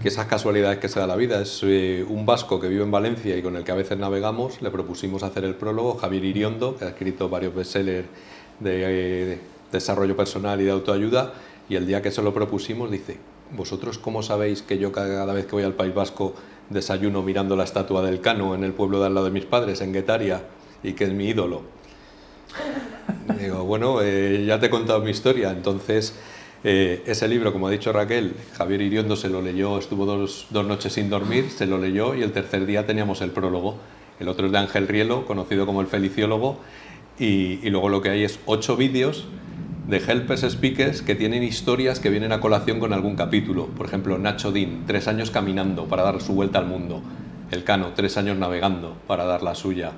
que 0.00 0.08
esas 0.08 0.26
casualidades 0.26 0.78
que 0.78 0.88
se 0.88 1.00
da 1.00 1.06
la 1.06 1.16
vida. 1.16 1.40
Es 1.40 1.60
eh, 1.62 2.04
un 2.08 2.26
vasco 2.26 2.60
que 2.60 2.68
vive 2.68 2.82
en 2.82 2.90
Valencia 2.90 3.36
y 3.36 3.42
con 3.42 3.56
el 3.56 3.64
que 3.64 3.72
a 3.72 3.74
veces 3.74 3.98
navegamos, 3.98 4.60
le 4.62 4.70
propusimos 4.70 5.22
hacer 5.22 5.44
el 5.44 5.54
prólogo, 5.54 5.96
Javier 5.96 6.24
Iriondo, 6.24 6.76
que 6.76 6.84
ha 6.84 6.88
escrito 6.88 7.28
varios 7.28 7.54
bestsellers 7.54 8.06
de, 8.60 9.32
eh, 9.32 9.38
desarrollo 9.72 10.16
personal 10.16 10.60
y 10.60 10.64
de 10.64 10.70
autoayuda, 10.70 11.32
y 11.68 11.76
el 11.76 11.86
día 11.86 12.02
que 12.02 12.10
se 12.10 12.22
lo 12.22 12.32
propusimos 12.32 12.90
dice, 12.90 13.18
¿vosotros 13.56 13.98
cómo 13.98 14.22
sabéis 14.22 14.62
que 14.62 14.78
yo 14.78 14.92
cada 14.92 15.32
vez 15.32 15.46
que 15.46 15.52
voy 15.52 15.64
al 15.64 15.74
País 15.74 15.94
Vasco 15.94 16.34
desayuno 16.70 17.22
mirando 17.22 17.56
la 17.56 17.64
estatua 17.64 18.02
del 18.02 18.20
Cano 18.20 18.54
en 18.54 18.64
el 18.64 18.72
pueblo 18.72 19.00
de 19.00 19.06
al 19.06 19.14
lado 19.14 19.26
de 19.26 19.32
mis 19.32 19.44
padres, 19.44 19.80
en 19.80 19.92
Guetaria, 19.92 20.42
y 20.82 20.92
que 20.92 21.04
es 21.04 21.12
mi 21.12 21.28
ídolo? 21.28 21.62
Digo, 23.40 23.64
bueno, 23.64 24.00
eh, 24.02 24.44
ya 24.46 24.60
te 24.60 24.66
he 24.66 24.70
contado 24.70 25.00
mi 25.00 25.10
historia, 25.10 25.50
entonces 25.50 26.14
eh, 26.66 27.02
ese 27.04 27.28
libro, 27.28 27.52
como 27.52 27.68
ha 27.68 27.70
dicho 27.70 27.92
Raquel, 27.92 28.34
Javier 28.56 28.80
Iriondo 28.80 29.16
se 29.16 29.28
lo 29.28 29.42
leyó, 29.42 29.78
estuvo 29.78 30.06
dos, 30.06 30.46
noches 30.50 30.94
sin 30.94 31.10
dormir, 31.10 31.50
se 31.50 31.66
lo 31.66 31.76
leyó 31.76 32.14
y 32.14 32.22
el 32.22 32.32
tercer 32.32 32.64
día 32.64 32.86
teníamos 32.86 33.20
el 33.20 33.32
prólogo. 33.32 33.76
El 34.18 34.28
otro 34.28 34.46
es 34.46 34.52
de 34.52 34.58
Ángel 34.58 34.88
Rielo, 34.88 35.26
conocido 35.26 35.66
como 35.66 35.82
el 35.82 35.88
feliciólogo, 35.88 36.58
y, 37.18 37.68
luego 37.68 37.90
lo 37.90 38.00
que 38.00 38.08
hay 38.08 38.24
es 38.24 38.40
ocho 38.46 38.76
vídeos 38.76 39.26
de 39.88 39.98
helpers 39.98 40.40
speakers 40.50 41.02
que 41.02 41.14
tienen 41.14 41.42
historias 41.42 42.00
que 42.00 42.08
vienen 42.08 42.32
a 42.32 42.40
colación 42.40 42.80
con 42.80 42.94
algún 42.94 43.14
capítulo. 43.14 43.66
Por 43.66 43.84
ejemplo, 43.84 44.16
Nacho 44.16 44.50
Dean, 44.50 44.84
tres 44.86 45.06
años 45.06 45.30
caminando 45.30 45.84
para 45.84 46.02
dar 46.02 46.22
su 46.22 46.32
vuelta 46.32 46.60
al 46.60 46.66
mundo. 46.66 47.02
El 47.50 47.62
Cano, 47.64 47.92
tres 47.94 48.16
años 48.16 48.38
navegando 48.38 48.96
para 49.06 49.26
dar 49.26 49.42
la 49.42 49.54
suya 49.54 49.92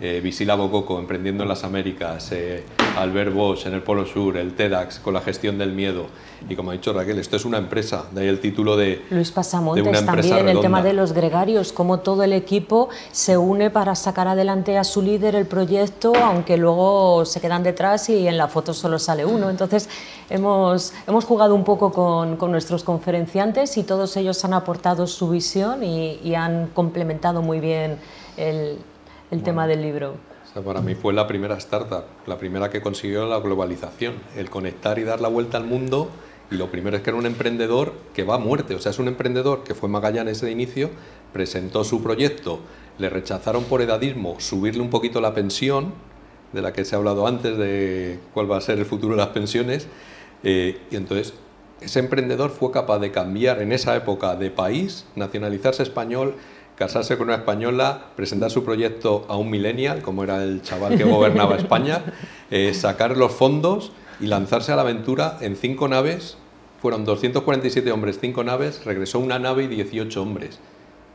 eh, 0.00 0.20
Visila 0.22 0.54
Bococo, 0.54 0.98
Emprendiendo 0.98 1.42
en 1.42 1.48
las 1.48 1.62
Américas, 1.62 2.32
eh, 2.32 2.64
Albert 2.96 3.34
Bosch 3.34 3.66
en 3.66 3.74
el 3.74 3.82
Polo 3.82 4.06
Sur, 4.06 4.38
el 4.38 4.54
TEDx 4.54 4.98
con 4.98 5.12
la 5.12 5.20
gestión 5.20 5.58
del 5.58 5.72
miedo. 5.72 6.06
Y 6.48 6.56
como 6.56 6.70
ha 6.70 6.72
dicho 6.72 6.94
Raquel, 6.94 7.18
esto 7.18 7.36
es 7.36 7.44
una 7.44 7.58
empresa, 7.58 8.06
de 8.10 8.22
ahí 8.22 8.28
el 8.28 8.40
título 8.40 8.78
de. 8.78 9.04
Luis 9.10 9.30
Pasamontes 9.30 10.06
también, 10.06 10.48
el 10.48 10.60
tema 10.60 10.82
de 10.82 10.94
los 10.94 11.12
gregarios, 11.12 11.72
cómo 11.72 12.00
todo 12.00 12.22
el 12.22 12.32
equipo 12.32 12.88
se 13.12 13.36
une 13.36 13.68
para 13.68 13.94
sacar 13.94 14.26
adelante 14.26 14.78
a 14.78 14.84
su 14.84 15.02
líder 15.02 15.34
el 15.34 15.46
proyecto, 15.46 16.14
aunque 16.16 16.56
luego 16.56 17.26
se 17.26 17.42
quedan 17.42 17.62
detrás 17.62 18.08
y 18.08 18.26
en 18.26 18.38
la 18.38 18.48
foto 18.48 18.72
solo 18.72 18.98
sale 18.98 19.26
uno. 19.26 19.50
Entonces, 19.50 19.90
hemos, 20.30 20.94
hemos 21.06 21.26
jugado 21.26 21.54
un 21.54 21.64
poco 21.64 21.92
con, 21.92 22.36
con 22.36 22.50
nuestros 22.50 22.84
conferenciantes 22.84 23.76
y 23.76 23.82
todos 23.82 24.16
ellos 24.16 24.42
han 24.46 24.54
aportado 24.54 25.06
su 25.06 25.28
visión 25.28 25.84
y, 25.84 26.20
y 26.24 26.34
han 26.34 26.68
complementado 26.68 27.42
muy 27.42 27.60
bien 27.60 27.98
el, 28.38 28.78
el 29.30 29.42
tema 29.42 29.66
del 29.66 29.82
libro? 29.82 30.16
para 30.64 30.80
mí 30.80 30.96
fue 30.96 31.12
la 31.12 31.28
primera 31.28 31.56
startup, 31.58 32.04
la 32.26 32.36
primera 32.36 32.70
que 32.70 32.80
consiguió 32.80 33.26
la 33.26 33.38
globalización, 33.38 34.14
el 34.36 34.50
conectar 34.50 34.98
y 34.98 35.04
dar 35.04 35.20
la 35.20 35.28
vuelta 35.28 35.56
al 35.56 35.64
mundo. 35.64 36.10
Y 36.50 36.56
lo 36.56 36.72
primero 36.72 36.96
es 36.96 37.02
que 37.04 37.10
era 37.10 37.18
un 37.18 37.26
emprendedor 37.26 37.92
que 38.12 38.24
va 38.24 38.34
a 38.34 38.38
muerte, 38.38 38.74
o 38.74 38.80
sea, 38.80 38.90
es 38.90 38.98
un 38.98 39.06
emprendedor 39.06 39.62
que 39.62 39.76
fue 39.76 39.88
Magallanes 39.88 40.40
de 40.40 40.50
inicio, 40.50 40.90
presentó 41.32 41.84
su 41.84 42.02
proyecto, 42.02 42.58
le 42.98 43.08
rechazaron 43.08 43.62
por 43.64 43.82
edadismo 43.82 44.40
subirle 44.40 44.82
un 44.82 44.90
poquito 44.90 45.20
la 45.20 45.32
pensión, 45.32 45.94
de 46.52 46.62
la 46.62 46.72
que 46.72 46.84
se 46.84 46.96
ha 46.96 46.98
hablado 46.98 47.28
antes, 47.28 47.56
de 47.56 48.18
cuál 48.34 48.50
va 48.50 48.56
a 48.56 48.60
ser 48.60 48.80
el 48.80 48.84
futuro 48.84 49.14
de 49.14 49.18
las 49.18 49.28
pensiones. 49.28 49.86
Eh, 50.42 50.80
y 50.90 50.96
entonces, 50.96 51.34
ese 51.80 52.00
emprendedor 52.00 52.50
fue 52.50 52.72
capaz 52.72 52.98
de 52.98 53.12
cambiar 53.12 53.62
en 53.62 53.70
esa 53.70 53.94
época 53.94 54.34
de 54.34 54.50
país, 54.50 55.06
nacionalizarse 55.14 55.84
español, 55.84 56.34
casarse 56.80 57.18
con 57.18 57.28
una 57.28 57.36
española, 57.36 58.06
presentar 58.16 58.50
su 58.50 58.64
proyecto 58.64 59.26
a 59.28 59.36
un 59.36 59.50
millennial, 59.50 60.00
como 60.00 60.24
era 60.24 60.42
el 60.42 60.62
chaval 60.62 60.96
que 60.96 61.04
gobernaba 61.04 61.56
España, 61.56 62.02
eh, 62.50 62.72
sacar 62.72 63.18
los 63.18 63.32
fondos 63.32 63.92
y 64.18 64.28
lanzarse 64.28 64.72
a 64.72 64.76
la 64.76 64.82
aventura 64.82 65.36
en 65.42 65.56
cinco 65.56 65.88
naves. 65.88 66.38
Fueron 66.80 67.04
247 67.04 67.92
hombres, 67.92 68.16
cinco 68.18 68.44
naves, 68.44 68.82
regresó 68.86 69.18
una 69.18 69.38
nave 69.38 69.64
y 69.64 69.66
18 69.66 70.22
hombres. 70.22 70.58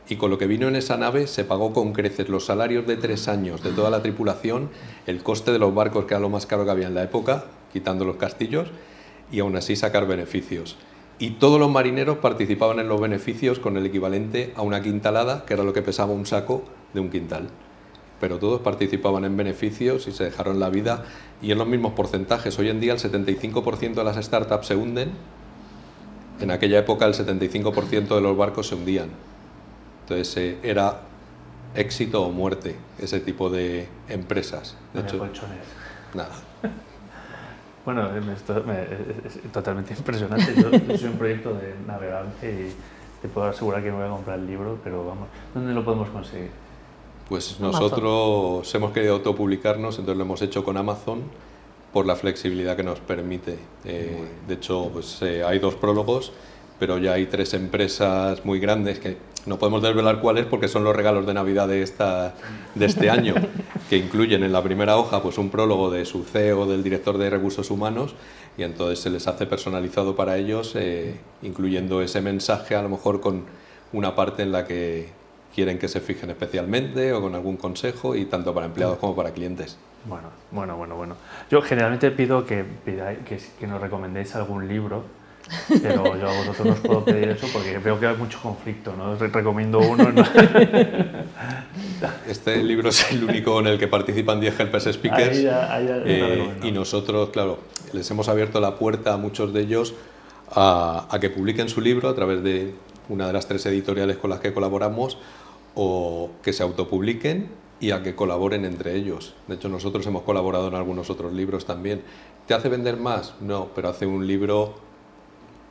Y 0.08 0.14
con 0.14 0.30
lo 0.30 0.38
que 0.38 0.46
vino 0.46 0.68
en 0.68 0.76
esa 0.76 0.98
nave 0.98 1.26
se 1.26 1.42
pagó 1.42 1.72
con 1.72 1.92
creces 1.92 2.28
los 2.28 2.46
salarios 2.46 2.86
de 2.86 2.96
tres 2.96 3.26
años 3.26 3.60
de 3.64 3.72
toda 3.72 3.90
la 3.90 4.02
tripulación, 4.02 4.70
el 5.08 5.24
coste 5.24 5.50
de 5.50 5.58
los 5.58 5.74
barcos, 5.74 6.04
que 6.04 6.14
era 6.14 6.20
lo 6.20 6.28
más 6.28 6.46
caro 6.46 6.64
que 6.64 6.70
había 6.70 6.86
en 6.86 6.94
la 6.94 7.02
época, 7.02 7.46
quitando 7.72 8.04
los 8.04 8.18
castillos, 8.18 8.68
y 9.32 9.40
aún 9.40 9.56
así 9.56 9.74
sacar 9.74 10.06
beneficios 10.06 10.76
y 11.18 11.30
todos 11.30 11.58
los 11.58 11.70
marineros 11.70 12.18
participaban 12.18 12.78
en 12.78 12.88
los 12.88 13.00
beneficios 13.00 13.58
con 13.58 13.76
el 13.76 13.86
equivalente 13.86 14.52
a 14.54 14.62
una 14.62 14.82
quintalada, 14.82 15.44
que 15.46 15.54
era 15.54 15.64
lo 15.64 15.72
que 15.72 15.82
pesaba 15.82 16.12
un 16.12 16.26
saco 16.26 16.62
de 16.92 17.00
un 17.00 17.10
quintal. 17.10 17.48
Pero 18.20 18.38
todos 18.38 18.60
participaban 18.60 19.24
en 19.24 19.36
beneficios 19.36 20.06
y 20.08 20.12
se 20.12 20.24
dejaron 20.24 20.60
la 20.60 20.70
vida 20.70 21.04
y 21.42 21.52
en 21.52 21.58
los 21.58 21.66
mismos 21.66 21.92
porcentajes. 21.92 22.58
Hoy 22.58 22.68
en 22.68 22.80
día 22.80 22.92
el 22.92 22.98
75% 22.98 23.94
de 23.94 24.04
las 24.04 24.16
startups 24.16 24.66
se 24.66 24.76
hunden. 24.76 25.10
En 26.40 26.50
aquella 26.50 26.78
época 26.78 27.06
el 27.06 27.14
75% 27.14 28.14
de 28.14 28.20
los 28.20 28.36
barcos 28.36 28.68
se 28.68 28.74
hundían. 28.74 29.08
Entonces 30.02 30.36
eh, 30.36 30.58
era 30.62 31.00
éxito 31.74 32.22
o 32.22 32.30
muerte 32.30 32.76
ese 32.98 33.20
tipo 33.20 33.48
de 33.50 33.88
empresas. 34.08 34.76
De 34.92 35.00
hecho, 35.00 35.26
nada. 36.14 36.30
Bueno, 37.86 38.10
es, 38.16 38.42
totalmente 39.52 39.94
impresionante. 39.98 40.54
Yo, 40.56 40.98
soy 40.98 41.08
un 41.08 41.16
proyecto 41.16 41.54
de 41.54 41.74
navegante 41.86 42.50
y 42.50 43.22
te 43.22 43.28
puedo 43.28 43.46
asegurar 43.46 43.82
que 43.82 43.90
me 43.90 43.96
voy 43.96 44.06
a 44.06 44.10
comprar 44.10 44.40
el 44.40 44.46
libro, 44.46 44.78
pero 44.82 45.06
vamos, 45.06 45.28
¿dónde 45.54 45.72
lo 45.72 45.84
podemos 45.84 46.10
conseguir? 46.10 46.50
Pues 47.28 47.58
nosotros 47.60 48.74
hemos 48.74 48.92
querido 48.92 49.14
autopublicarnos, 49.14 49.98
entonces 49.98 50.18
lo 50.18 50.24
hemos 50.24 50.42
hecho 50.42 50.64
con 50.64 50.76
Amazon 50.76 51.22
por 51.92 52.06
la 52.06 52.16
flexibilidad 52.16 52.76
que 52.76 52.82
nos 52.82 52.98
permite. 53.00 53.56
Eh, 53.84 54.24
de 54.46 54.54
hecho, 54.54 54.90
pues 54.92 55.22
eh, 55.22 55.44
hay 55.44 55.60
dos 55.60 55.76
prólogos, 55.76 56.32
pero 56.78 56.98
ya 56.98 57.14
hay 57.14 57.26
tres 57.26 57.54
empresas 57.54 58.44
muy 58.44 58.58
grandes 58.58 58.98
que 58.98 59.16
no 59.46 59.58
podemos 59.58 59.82
desvelar 59.82 60.20
cuáles 60.20 60.44
porque 60.46 60.68
son 60.68 60.84
los 60.84 60.94
regalos 60.94 61.26
de 61.26 61.32
Navidad 61.32 61.68
de, 61.68 61.82
esta, 61.82 62.34
de 62.74 62.86
este 62.86 63.10
año, 63.10 63.34
que 63.88 63.96
incluyen 63.96 64.42
en 64.42 64.52
la 64.52 64.62
primera 64.62 64.96
hoja 64.96 65.22
pues 65.22 65.38
un 65.38 65.50
prólogo 65.50 65.90
de 65.90 66.04
su 66.04 66.24
CEO, 66.24 66.66
del 66.66 66.82
director 66.82 67.16
de 67.16 67.30
recursos 67.30 67.70
humanos, 67.70 68.14
y 68.58 68.64
entonces 68.64 68.98
se 68.98 69.10
les 69.10 69.26
hace 69.28 69.46
personalizado 69.46 70.16
para 70.16 70.36
ellos, 70.36 70.74
eh, 70.74 71.18
incluyendo 71.42 72.02
ese 72.02 72.20
mensaje 72.20 72.74
a 72.74 72.82
lo 72.82 72.88
mejor 72.88 73.20
con 73.20 73.44
una 73.92 74.14
parte 74.14 74.42
en 74.42 74.52
la 74.52 74.66
que 74.66 75.10
quieren 75.54 75.78
que 75.78 75.88
se 75.88 76.00
fijen 76.00 76.28
especialmente 76.30 77.12
o 77.12 77.22
con 77.22 77.34
algún 77.34 77.56
consejo, 77.56 78.16
y 78.16 78.24
tanto 78.24 78.52
para 78.52 78.66
empleados 78.66 78.98
como 78.98 79.14
para 79.14 79.30
clientes. 79.30 79.78
Bueno, 80.06 80.28
bueno, 80.50 80.76
bueno, 80.76 80.96
bueno. 80.96 81.16
Yo 81.50 81.62
generalmente 81.62 82.10
pido 82.10 82.46
que, 82.46 82.64
que, 82.84 83.40
que 83.58 83.66
nos 83.66 83.80
recomendéis 83.80 84.36
algún 84.36 84.68
libro 84.68 85.04
pero 85.68 86.16
yo 86.16 86.28
a 86.28 86.36
vosotros 86.38 86.66
no 86.66 86.72
os 86.72 86.80
puedo 86.80 87.04
pedir 87.04 87.28
eso 87.28 87.46
porque 87.52 87.78
veo 87.78 87.98
que 88.00 88.06
hay 88.06 88.16
mucho 88.16 88.38
conflicto, 88.40 88.94
¿no? 88.96 89.12
Os 89.12 89.20
recomiendo 89.20 89.78
uno. 89.78 90.08
Este 92.28 92.62
libro 92.62 92.90
es 92.90 93.10
el 93.10 93.24
único 93.24 93.58
en 93.60 93.68
el 93.68 93.78
que 93.78 93.88
participan 93.88 94.38
10 94.38 94.60
helpers 94.60 94.84
speakers. 94.92 95.38
Eh, 95.38 96.58
y 96.62 96.70
nosotros, 96.70 97.30
claro, 97.30 97.58
les 97.92 98.10
hemos 98.10 98.28
abierto 98.28 98.60
la 98.60 98.76
puerta 98.76 99.14
a 99.14 99.16
muchos 99.16 99.54
de 99.54 99.62
ellos 99.62 99.94
a, 100.50 101.06
a, 101.10 101.20
que 101.20 101.30
publiquen 101.30 101.68
su 101.68 101.80
libro 101.80 102.08
a 102.08 102.14
través 102.14 102.42
de 102.42 102.74
una 103.08 103.26
de 103.26 103.32
las 103.32 103.48
tres 103.48 103.64
editoriales 103.66 104.18
con 104.18 104.30
las 104.30 104.40
que 104.40 104.52
colaboramos 104.52 105.16
o 105.74 106.30
que 106.42 106.52
se 106.52 106.62
autopubliquen 106.62 107.48
y 107.80 107.90
a 107.90 108.02
que 108.02 108.14
colaboren 108.14 108.64
entre 108.64 108.94
ellos. 108.94 109.34
De 109.46 109.54
hecho, 109.54 109.68
nosotros 109.68 110.06
hemos 110.06 110.22
colaborado 110.22 110.68
en 110.68 110.74
algunos 110.74 111.10
otros 111.10 111.32
libros 111.32 111.66
también. 111.66 112.02
¿Te 112.46 112.54
hace 112.54 112.68
vender 112.68 112.96
más? 112.96 113.34
No, 113.40 113.68
pero 113.74 113.88
hace 113.88 114.06
un 114.06 114.26
libro 114.26 114.74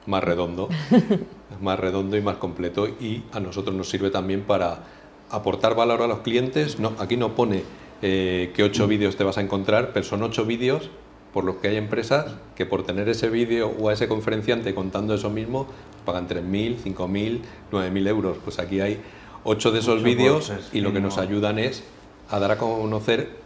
más 0.05 0.23
redondo, 0.23 0.69
más 1.61 1.79
redondo 1.79 2.17
y 2.17 2.21
más 2.21 2.37
completo 2.37 2.87
y 2.87 3.23
a 3.31 3.39
nosotros 3.39 3.75
nos 3.75 3.89
sirve 3.89 4.09
también 4.09 4.41
para 4.41 4.83
aportar 5.29 5.75
valor 5.75 6.01
a 6.01 6.07
los 6.07 6.19
clientes. 6.19 6.79
No, 6.79 6.93
aquí 6.99 7.17
no 7.17 7.35
pone 7.35 7.63
eh, 8.01 8.51
que 8.55 8.63
ocho 8.63 8.87
vídeos 8.87 9.15
te 9.15 9.23
vas 9.23 9.37
a 9.37 9.41
encontrar, 9.41 9.91
pero 9.93 10.05
son 10.05 10.23
ocho 10.23 10.45
vídeos 10.45 10.89
por 11.33 11.43
los 11.43 11.57
que 11.57 11.67
hay 11.67 11.75
empresas 11.75 12.35
que 12.55 12.65
por 12.65 12.83
tener 12.83 13.09
ese 13.09 13.29
vídeo 13.29 13.69
o 13.77 13.89
a 13.89 13.93
ese 13.93 14.07
conferenciante 14.07 14.73
contando 14.73 15.13
eso 15.15 15.29
mismo 15.29 15.67
pagan 16.05 16.29
3.000, 16.29 16.77
5.000, 16.77 17.39
9.000 17.71 18.07
euros. 18.07 18.37
Pues 18.43 18.59
aquí 18.59 18.79
hay 18.79 19.01
ocho 19.43 19.71
de 19.71 19.79
esos 19.79 20.01
vídeos 20.01 20.51
y 20.71 20.81
lo 20.81 20.93
que 20.93 21.01
nos 21.01 21.17
ayudan 21.17 21.59
es 21.59 21.83
a 22.29 22.39
dar 22.39 22.51
a 22.51 22.57
conocer 22.57 23.44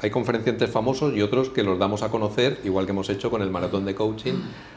hay 0.00 0.10
conferenciantes 0.10 0.70
famosos 0.70 1.14
y 1.14 1.22
otros 1.22 1.48
que 1.50 1.62
los 1.62 1.78
damos 1.78 2.02
a 2.02 2.10
conocer, 2.10 2.60
igual 2.64 2.84
que 2.84 2.92
hemos 2.92 3.08
hecho 3.08 3.30
con 3.30 3.42
el 3.42 3.50
maratón 3.50 3.84
de 3.84 3.94
coaching 3.94 4.34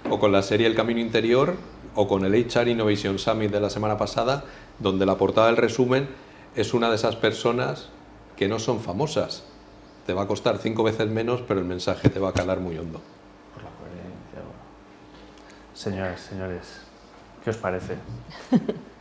o 0.10 0.20
con 0.20 0.32
la 0.32 0.42
serie 0.42 0.68
El 0.68 0.76
Camino 0.76 1.00
Interior 1.00 1.56
o 1.96 2.08
con 2.08 2.24
el 2.26 2.34
HR 2.34 2.70
Innovation 2.70 3.20
Summit 3.20 3.52
de 3.52 3.60
la 3.60 3.70
semana 3.70 3.98
pasada, 3.98 4.46
donde 4.80 5.06
la 5.06 5.18
portada 5.18 5.48
del 5.48 5.58
resumen 5.58 6.08
es 6.56 6.74
una 6.74 6.90
de 6.90 6.96
esas 6.96 7.16
personas 7.16 7.90
que 8.36 8.48
no 8.48 8.60
son 8.60 8.80
famosas. 8.80 9.44
Te 10.06 10.14
va 10.14 10.24
a 10.24 10.28
costar 10.28 10.60
cinco 10.60 10.84
veces 10.84 11.10
menos, 11.10 11.42
pero 11.48 11.60
el 11.60 11.66
mensaje 11.66 12.10
te 12.10 12.20
va 12.20 12.30
a 12.30 12.34
calar 12.34 12.60
muy 12.60 12.78
hondo. 12.78 13.02
Por 13.54 13.64
la 13.64 13.70
coherencia. 13.72 14.40
Señoras, 15.74 16.22
señores, 16.22 16.82
¿qué 17.44 17.50
os 17.50 17.58
parece? 17.58 17.96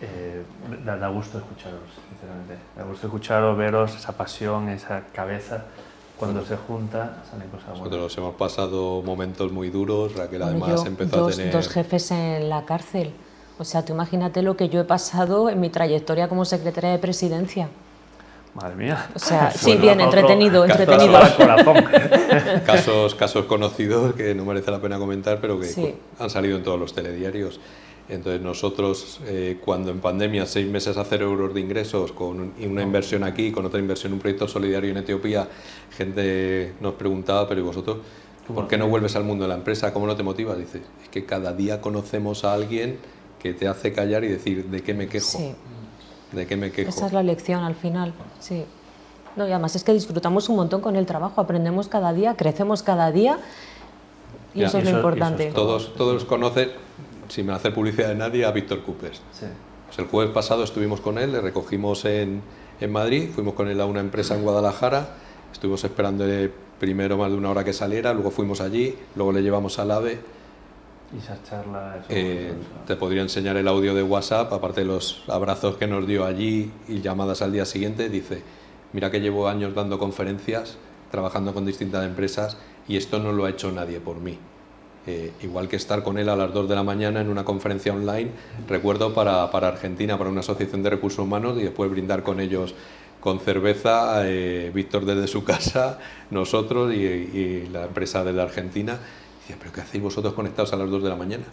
Eh, 0.00 0.42
da, 0.84 1.08
gusto 1.08 1.38
escucharos, 1.38 1.80
sinceramente. 2.10 2.56
Da 2.76 2.84
gusto 2.84 3.06
escucharos, 3.06 3.56
veros, 3.56 3.94
esa 3.96 4.12
pasión, 4.12 4.68
esa 4.68 5.04
cabeza. 5.12 5.64
Cuando 6.18 6.44
se 6.44 6.56
junta, 6.56 7.22
salen 7.30 7.48
cosas 7.48 7.68
buenas. 7.68 7.90
Nosotros 7.90 8.18
hemos 8.18 8.34
pasado 8.36 9.02
momentos 9.02 9.52
muy 9.52 9.68
duros. 9.68 10.14
Raquel 10.14 10.42
además 10.42 10.84
empezó 10.86 11.18
dos, 11.18 11.34
a 11.34 11.36
tener. 11.36 11.52
Dos 11.52 11.68
jefes 11.68 12.10
en 12.10 12.48
la 12.48 12.64
cárcel. 12.64 13.12
O 13.58 13.64
sea, 13.64 13.84
tú 13.84 13.92
imagínate 13.92 14.42
lo 14.42 14.56
que 14.56 14.68
yo 14.68 14.80
he 14.80 14.84
pasado 14.84 15.48
en 15.48 15.60
mi 15.60 15.70
trayectoria 15.70 16.28
como 16.28 16.44
secretaria 16.44 16.90
de 16.90 16.98
presidencia. 16.98 17.68
Madre 18.54 18.76
mía. 18.76 19.06
O 19.14 19.18
sea, 19.18 19.50
sí, 19.54 19.76
bien, 19.76 20.00
entretenido, 20.00 20.64
entretenido. 20.64 21.18
casos, 22.66 23.14
casos 23.14 23.44
conocidos 23.46 24.14
que 24.14 24.34
no 24.34 24.44
merece 24.44 24.70
la 24.70 24.80
pena 24.80 24.98
comentar, 24.98 25.38
pero 25.40 25.60
que 25.60 25.96
han 26.18 26.30
salido 26.30 26.56
en 26.56 26.62
todos 26.62 26.80
los 26.80 26.94
telediarios. 26.94 27.60
Entonces 28.08 28.40
nosotros, 28.40 29.20
eh, 29.26 29.58
cuando 29.64 29.90
en 29.90 30.00
pandemia, 30.00 30.46
seis 30.46 30.68
meses 30.68 30.96
a 30.96 31.04
cero 31.04 31.26
euros 31.26 31.52
de 31.52 31.60
ingresos, 31.60 32.12
con 32.12 32.52
una 32.58 32.82
inversión 32.82 33.24
aquí, 33.24 33.50
con 33.50 33.66
otra 33.66 33.80
inversión 33.80 34.10
en 34.10 34.14
un 34.14 34.20
proyecto 34.20 34.46
solidario 34.46 34.90
en 34.90 34.98
Etiopía, 34.98 35.48
gente 35.90 36.74
nos 36.80 36.94
preguntaba, 36.94 37.48
pero 37.48 37.60
¿y 37.60 37.64
vosotros? 37.64 37.98
¿Por 38.46 38.68
qué 38.68 38.78
no 38.78 38.86
vuelves 38.86 39.16
al 39.16 39.24
mundo 39.24 39.44
de 39.44 39.48
la 39.48 39.56
empresa? 39.56 39.92
¿Cómo 39.92 40.06
no 40.06 40.14
te 40.14 40.22
motivas? 40.22 40.56
Dices, 40.56 40.82
es 41.02 41.08
que 41.08 41.24
cada 41.24 41.52
día 41.52 41.80
conocemos 41.80 42.44
a 42.44 42.54
alguien 42.54 42.98
que 43.40 43.54
te 43.54 43.66
hace 43.66 43.92
callar 43.92 44.22
y 44.22 44.28
decir, 44.28 44.66
¿de 44.66 44.82
qué 44.82 44.94
me 44.94 45.08
quejo? 45.08 45.38
¿De 46.30 46.46
qué 46.46 46.56
me 46.56 46.70
quejo? 46.70 46.90
Esa 46.90 47.06
es 47.06 47.12
la 47.12 47.24
lección 47.24 47.64
al 47.64 47.74
final, 47.74 48.14
sí. 48.38 48.64
No, 49.34 49.46
y 49.46 49.50
además 49.50 49.74
es 49.74 49.84
que 49.84 49.92
disfrutamos 49.92 50.48
un 50.48 50.56
montón 50.56 50.80
con 50.80 50.96
el 50.96 51.06
trabajo, 51.06 51.40
aprendemos 51.40 51.88
cada 51.88 52.12
día, 52.12 52.36
crecemos 52.36 52.82
cada 52.82 53.10
día 53.10 53.38
y 54.54 54.62
eso 54.62 54.78
es 54.78 54.84
lo 54.84 54.96
importante. 54.96 55.52
todos, 55.52 55.94
todos 55.94 56.24
conocen, 56.24 56.70
sin 57.28 57.50
hacer 57.50 57.74
publicidad 57.74 58.08
de 58.08 58.14
nadie, 58.14 58.44
a 58.44 58.50
Víctor 58.50 58.82
Coopers. 58.82 59.20
Pues 59.86 59.98
el 59.98 60.06
jueves 60.06 60.32
pasado 60.32 60.64
estuvimos 60.64 61.00
con 61.00 61.18
él, 61.18 61.32
le 61.32 61.40
recogimos 61.40 62.04
en, 62.04 62.42
en, 62.80 62.92
Madrid, 62.92 63.30
fuimos 63.34 63.54
con 63.54 63.68
él 63.68 63.80
a 63.80 63.86
una 63.86 64.00
empresa 64.00 64.34
en 64.34 64.42
Guadalajara, 64.42 65.08
estuvimos 65.52 65.84
esperando 65.84 66.24
primero 66.78 67.16
más 67.16 67.30
de 67.30 67.36
una 67.36 67.50
hora 67.50 67.64
que 67.64 67.72
saliera, 67.72 68.12
luego 68.12 68.30
fuimos 68.30 68.60
allí, 68.60 68.96
luego 69.14 69.32
le 69.32 69.42
llevamos 69.42 69.78
al 69.78 69.90
AVE. 69.90 70.18
Y 71.14 71.18
esa 71.18 71.40
charla... 71.42 72.04
Eh, 72.08 72.52
te 72.86 72.96
podría 72.96 73.22
enseñar 73.22 73.56
el 73.56 73.68
audio 73.68 73.94
de 73.94 74.02
WhatsApp, 74.02 74.52
aparte 74.52 74.80
de 74.80 74.86
los 74.86 75.24
abrazos 75.28 75.76
que 75.76 75.86
nos 75.86 76.06
dio 76.06 76.24
allí 76.24 76.72
y 76.88 77.00
llamadas 77.00 77.42
al 77.42 77.52
día 77.52 77.64
siguiente, 77.64 78.08
dice, 78.08 78.42
mira 78.92 79.10
que 79.10 79.20
llevo 79.20 79.48
años 79.48 79.74
dando 79.74 79.98
conferencias, 79.98 80.78
trabajando 81.10 81.54
con 81.54 81.64
distintas 81.64 82.04
empresas 82.04 82.58
y 82.88 82.96
esto 82.96 83.18
no 83.18 83.32
lo 83.32 83.44
ha 83.44 83.50
hecho 83.50 83.70
nadie 83.70 84.00
por 84.00 84.16
mí. 84.16 84.38
Eh, 85.06 85.32
igual 85.42 85.68
que 85.68 85.76
estar 85.76 86.02
con 86.02 86.18
él 86.18 86.28
a 86.28 86.34
las 86.34 86.52
2 86.52 86.68
de 86.68 86.74
la 86.74 86.82
mañana 86.82 87.20
en 87.20 87.28
una 87.28 87.44
conferencia 87.44 87.92
online, 87.92 88.30
recuerdo 88.68 89.14
para, 89.14 89.50
para 89.52 89.68
Argentina, 89.68 90.18
para 90.18 90.30
una 90.30 90.40
asociación 90.40 90.82
de 90.82 90.90
recursos 90.90 91.20
humanos 91.20 91.56
y 91.58 91.62
después 91.62 91.88
brindar 91.90 92.24
con 92.24 92.40
ellos 92.40 92.74
con 93.20 93.40
cerveza, 93.40 94.28
eh, 94.28 94.70
Víctor 94.74 95.04
desde 95.04 95.26
su 95.26 95.42
casa, 95.52 95.98
nosotros 96.30 96.94
y, 96.94 97.68
la 97.72 97.84
empresa 97.84 98.22
desde 98.24 98.40
Argentina. 98.40 98.94
Y 98.94 99.40
decía, 99.40 99.56
pero 99.58 99.72
¿qué 99.72 99.80
hacéis 99.80 100.02
vosotros 100.02 100.34
conectados 100.34 100.72
a 100.72 100.76
las 100.76 100.90
2 100.90 101.02
de 101.02 101.08
la 101.08 101.16
mañana? 101.16 101.44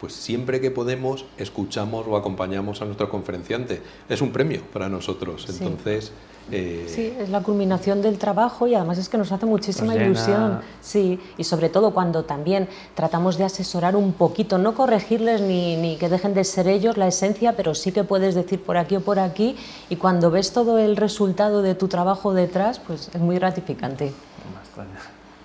Pues 0.00 0.12
siempre 0.12 0.60
que 0.60 0.70
podemos 0.70 1.24
escuchamos 1.36 2.06
o 2.06 2.16
acompañamos 2.16 2.80
a 2.82 2.84
nuestro 2.84 3.08
conferenciante. 3.08 3.82
Es 4.08 4.20
un 4.20 4.30
premio 4.30 4.62
para 4.72 4.88
nosotros. 4.88 5.46
Entonces, 5.48 6.12
eh, 6.50 6.86
sí, 6.88 7.14
es 7.18 7.28
la 7.28 7.42
culminación 7.42 8.00
del 8.00 8.16
trabajo 8.16 8.66
y 8.66 8.74
además 8.74 8.98
es 8.98 9.08
que 9.08 9.18
nos 9.18 9.32
hace 9.32 9.44
muchísima 9.44 9.94
ilusión. 9.94 10.60
Sí, 10.80 11.20
y 11.36 11.44
sobre 11.44 11.68
todo 11.68 11.92
cuando 11.92 12.24
también 12.24 12.68
tratamos 12.94 13.36
de 13.36 13.44
asesorar 13.44 13.96
un 13.96 14.12
poquito, 14.12 14.56
no 14.56 14.74
corregirles 14.74 15.40
ni, 15.40 15.76
ni, 15.76 15.96
que 15.96 16.08
dejen 16.08 16.32
de 16.32 16.44
ser 16.44 16.68
ellos 16.68 16.96
la 16.96 17.06
esencia, 17.06 17.54
pero 17.54 17.74
sí 17.74 17.92
que 17.92 18.04
puedes 18.04 18.34
decir 18.34 18.62
por 18.62 18.76
aquí 18.76 18.96
o 18.96 19.00
por 19.00 19.18
aquí 19.18 19.56
y 19.90 19.96
cuando 19.96 20.30
ves 20.30 20.52
todo 20.52 20.78
el 20.78 20.96
resultado 20.96 21.60
de 21.60 21.74
tu 21.74 21.88
trabajo 21.88 22.32
detrás, 22.32 22.78
pues 22.78 23.10
es 23.12 23.20
muy 23.20 23.36
gratificante. 23.36 24.06
No 24.06 24.54
me 24.54 24.60
extrañas, 24.60 25.02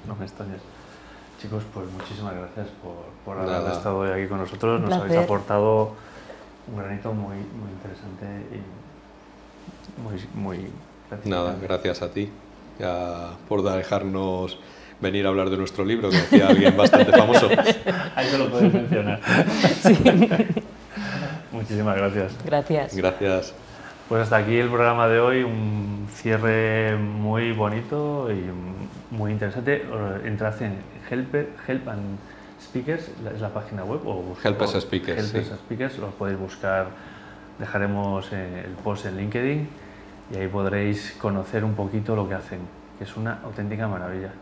no 0.07 0.15
me 0.15 0.25
extrañas. 0.25 0.61
Chicos, 1.43 1.63
pues 1.73 1.91
muchísimas 1.91 2.33
gracias 2.35 2.67
por, 2.81 2.95
por 3.25 3.37
haber 3.37 3.73
estado 3.73 3.97
hoy 3.97 4.11
aquí 4.11 4.29
con 4.29 4.37
nosotros. 4.37 4.79
Nos 4.79 4.93
habéis 4.93 5.17
aportado 5.17 5.91
un 6.71 6.77
granito 6.77 7.11
muy, 7.13 7.35
muy 7.35 7.69
interesante 7.69 8.25
y 8.55 10.01
muy, 10.01 10.25
muy 10.33 10.71
Nada, 11.25 11.57
gracias 11.61 12.01
a 12.01 12.07
ti 12.13 12.29
por 13.49 13.61
dejarnos 13.61 14.57
venir 15.01 15.25
a 15.25 15.29
hablar 15.29 15.49
de 15.49 15.57
nuestro 15.57 15.83
libro, 15.83 16.09
que 16.09 16.15
decía 16.15 16.47
alguien 16.47 16.77
bastante 16.77 17.11
famoso. 17.17 17.49
Ahí 18.15 18.29
se 18.29 18.37
lo 18.37 18.49
puedes 18.49 18.73
mencionar. 18.73 19.19
Muchísimas 21.51 21.97
gracias. 21.97 22.31
Gracias. 22.45 22.95
Gracias. 22.95 23.53
Pues 24.09 24.23
hasta 24.23 24.37
aquí 24.37 24.57
el 24.57 24.67
programa 24.67 25.07
de 25.07 25.19
hoy, 25.19 25.43
un 25.43 26.07
cierre 26.11 26.97
muy 26.97 27.53
bonito 27.53 28.29
y 28.31 28.43
muy 29.15 29.31
interesante. 29.31 29.85
Entrad 30.25 30.61
en 30.61 30.75
Help, 31.09 31.33
Help 31.67 31.87
and 31.87 32.19
Speakers, 32.61 33.09
es 33.33 33.41
la 33.41 33.49
página 33.49 33.85
web. 33.85 34.01
O, 34.05 34.35
Help 34.43 34.61
as 34.61 34.71
Speakers. 34.81 35.33
Help 35.33 35.45
Speakers, 35.45 35.97
lo 35.99 36.07
podéis 36.11 36.37
buscar. 36.37 36.87
Dejaremos 37.59 38.27
eh, 38.33 38.63
el 38.65 38.71
post 38.71 39.05
en 39.05 39.15
LinkedIn 39.15 39.69
y 40.33 40.37
ahí 40.37 40.47
podréis 40.47 41.15
conocer 41.21 41.63
un 41.63 41.73
poquito 41.73 42.15
lo 42.15 42.27
que 42.27 42.35
hacen, 42.35 42.59
que 42.97 43.05
es 43.05 43.15
una 43.15 43.39
auténtica 43.43 43.87
maravilla. 43.87 44.33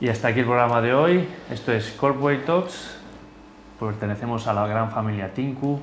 Y 0.00 0.08
hasta 0.08 0.28
aquí 0.28 0.40
el 0.40 0.46
programa 0.46 0.80
de 0.80 0.94
hoy. 0.94 1.28
Esto 1.50 1.72
es 1.72 1.90
Corporate 1.90 2.44
Talks. 2.44 2.96
Pertenecemos 3.78 4.46
a 4.46 4.54
la 4.54 4.66
gran 4.66 4.90
familia 4.90 5.34
Tinku, 5.34 5.80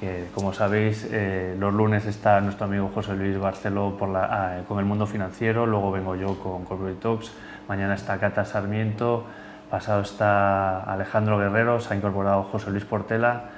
que 0.00 0.28
como 0.34 0.54
sabéis, 0.54 1.06
eh, 1.12 1.54
los 1.58 1.74
lunes 1.74 2.06
está 2.06 2.40
nuestro 2.40 2.64
amigo 2.64 2.90
José 2.94 3.14
Luis 3.14 3.38
Barceló 3.38 3.96
ah, 4.16 4.60
con 4.66 4.78
el 4.78 4.86
mundo 4.86 5.06
financiero, 5.06 5.66
luego 5.66 5.92
vengo 5.92 6.16
yo 6.16 6.38
con 6.38 6.64
Corporate 6.64 6.98
Talks, 6.98 7.32
mañana 7.68 7.94
está 7.94 8.18
Cata 8.18 8.46
Sarmiento, 8.46 9.26
pasado 9.70 10.00
está 10.00 10.82
Alejandro 10.84 11.38
Guerrero, 11.38 11.80
se 11.80 11.92
ha 11.92 11.96
incorporado 11.98 12.44
José 12.44 12.70
Luis 12.70 12.86
Portela 12.86 13.50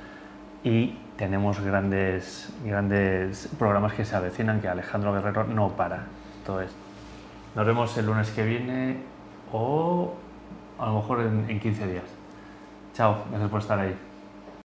y 0.64 0.98
tenemos 1.16 1.60
grandes, 1.60 2.52
grandes 2.64 3.48
programas 3.56 3.92
que 3.92 4.04
se 4.04 4.16
avecinan, 4.16 4.60
que 4.60 4.66
Alejandro 4.66 5.12
Guerrero 5.12 5.44
no 5.44 5.68
para. 5.70 6.06
Esto. 6.42 6.58
Nos 7.54 7.64
vemos 7.64 7.96
el 7.96 8.06
lunes 8.06 8.32
que 8.32 8.44
viene 8.44 8.96
o 9.52 10.14
a 10.76 10.86
lo 10.86 10.94
mejor 10.94 11.20
en, 11.20 11.46
en 11.48 11.60
15 11.60 11.86
días. 11.86 12.04
Chao, 12.94 13.24
gracias 13.30 13.48
por 13.48 13.60
estar 13.60 13.78
ahí. 13.78 14.11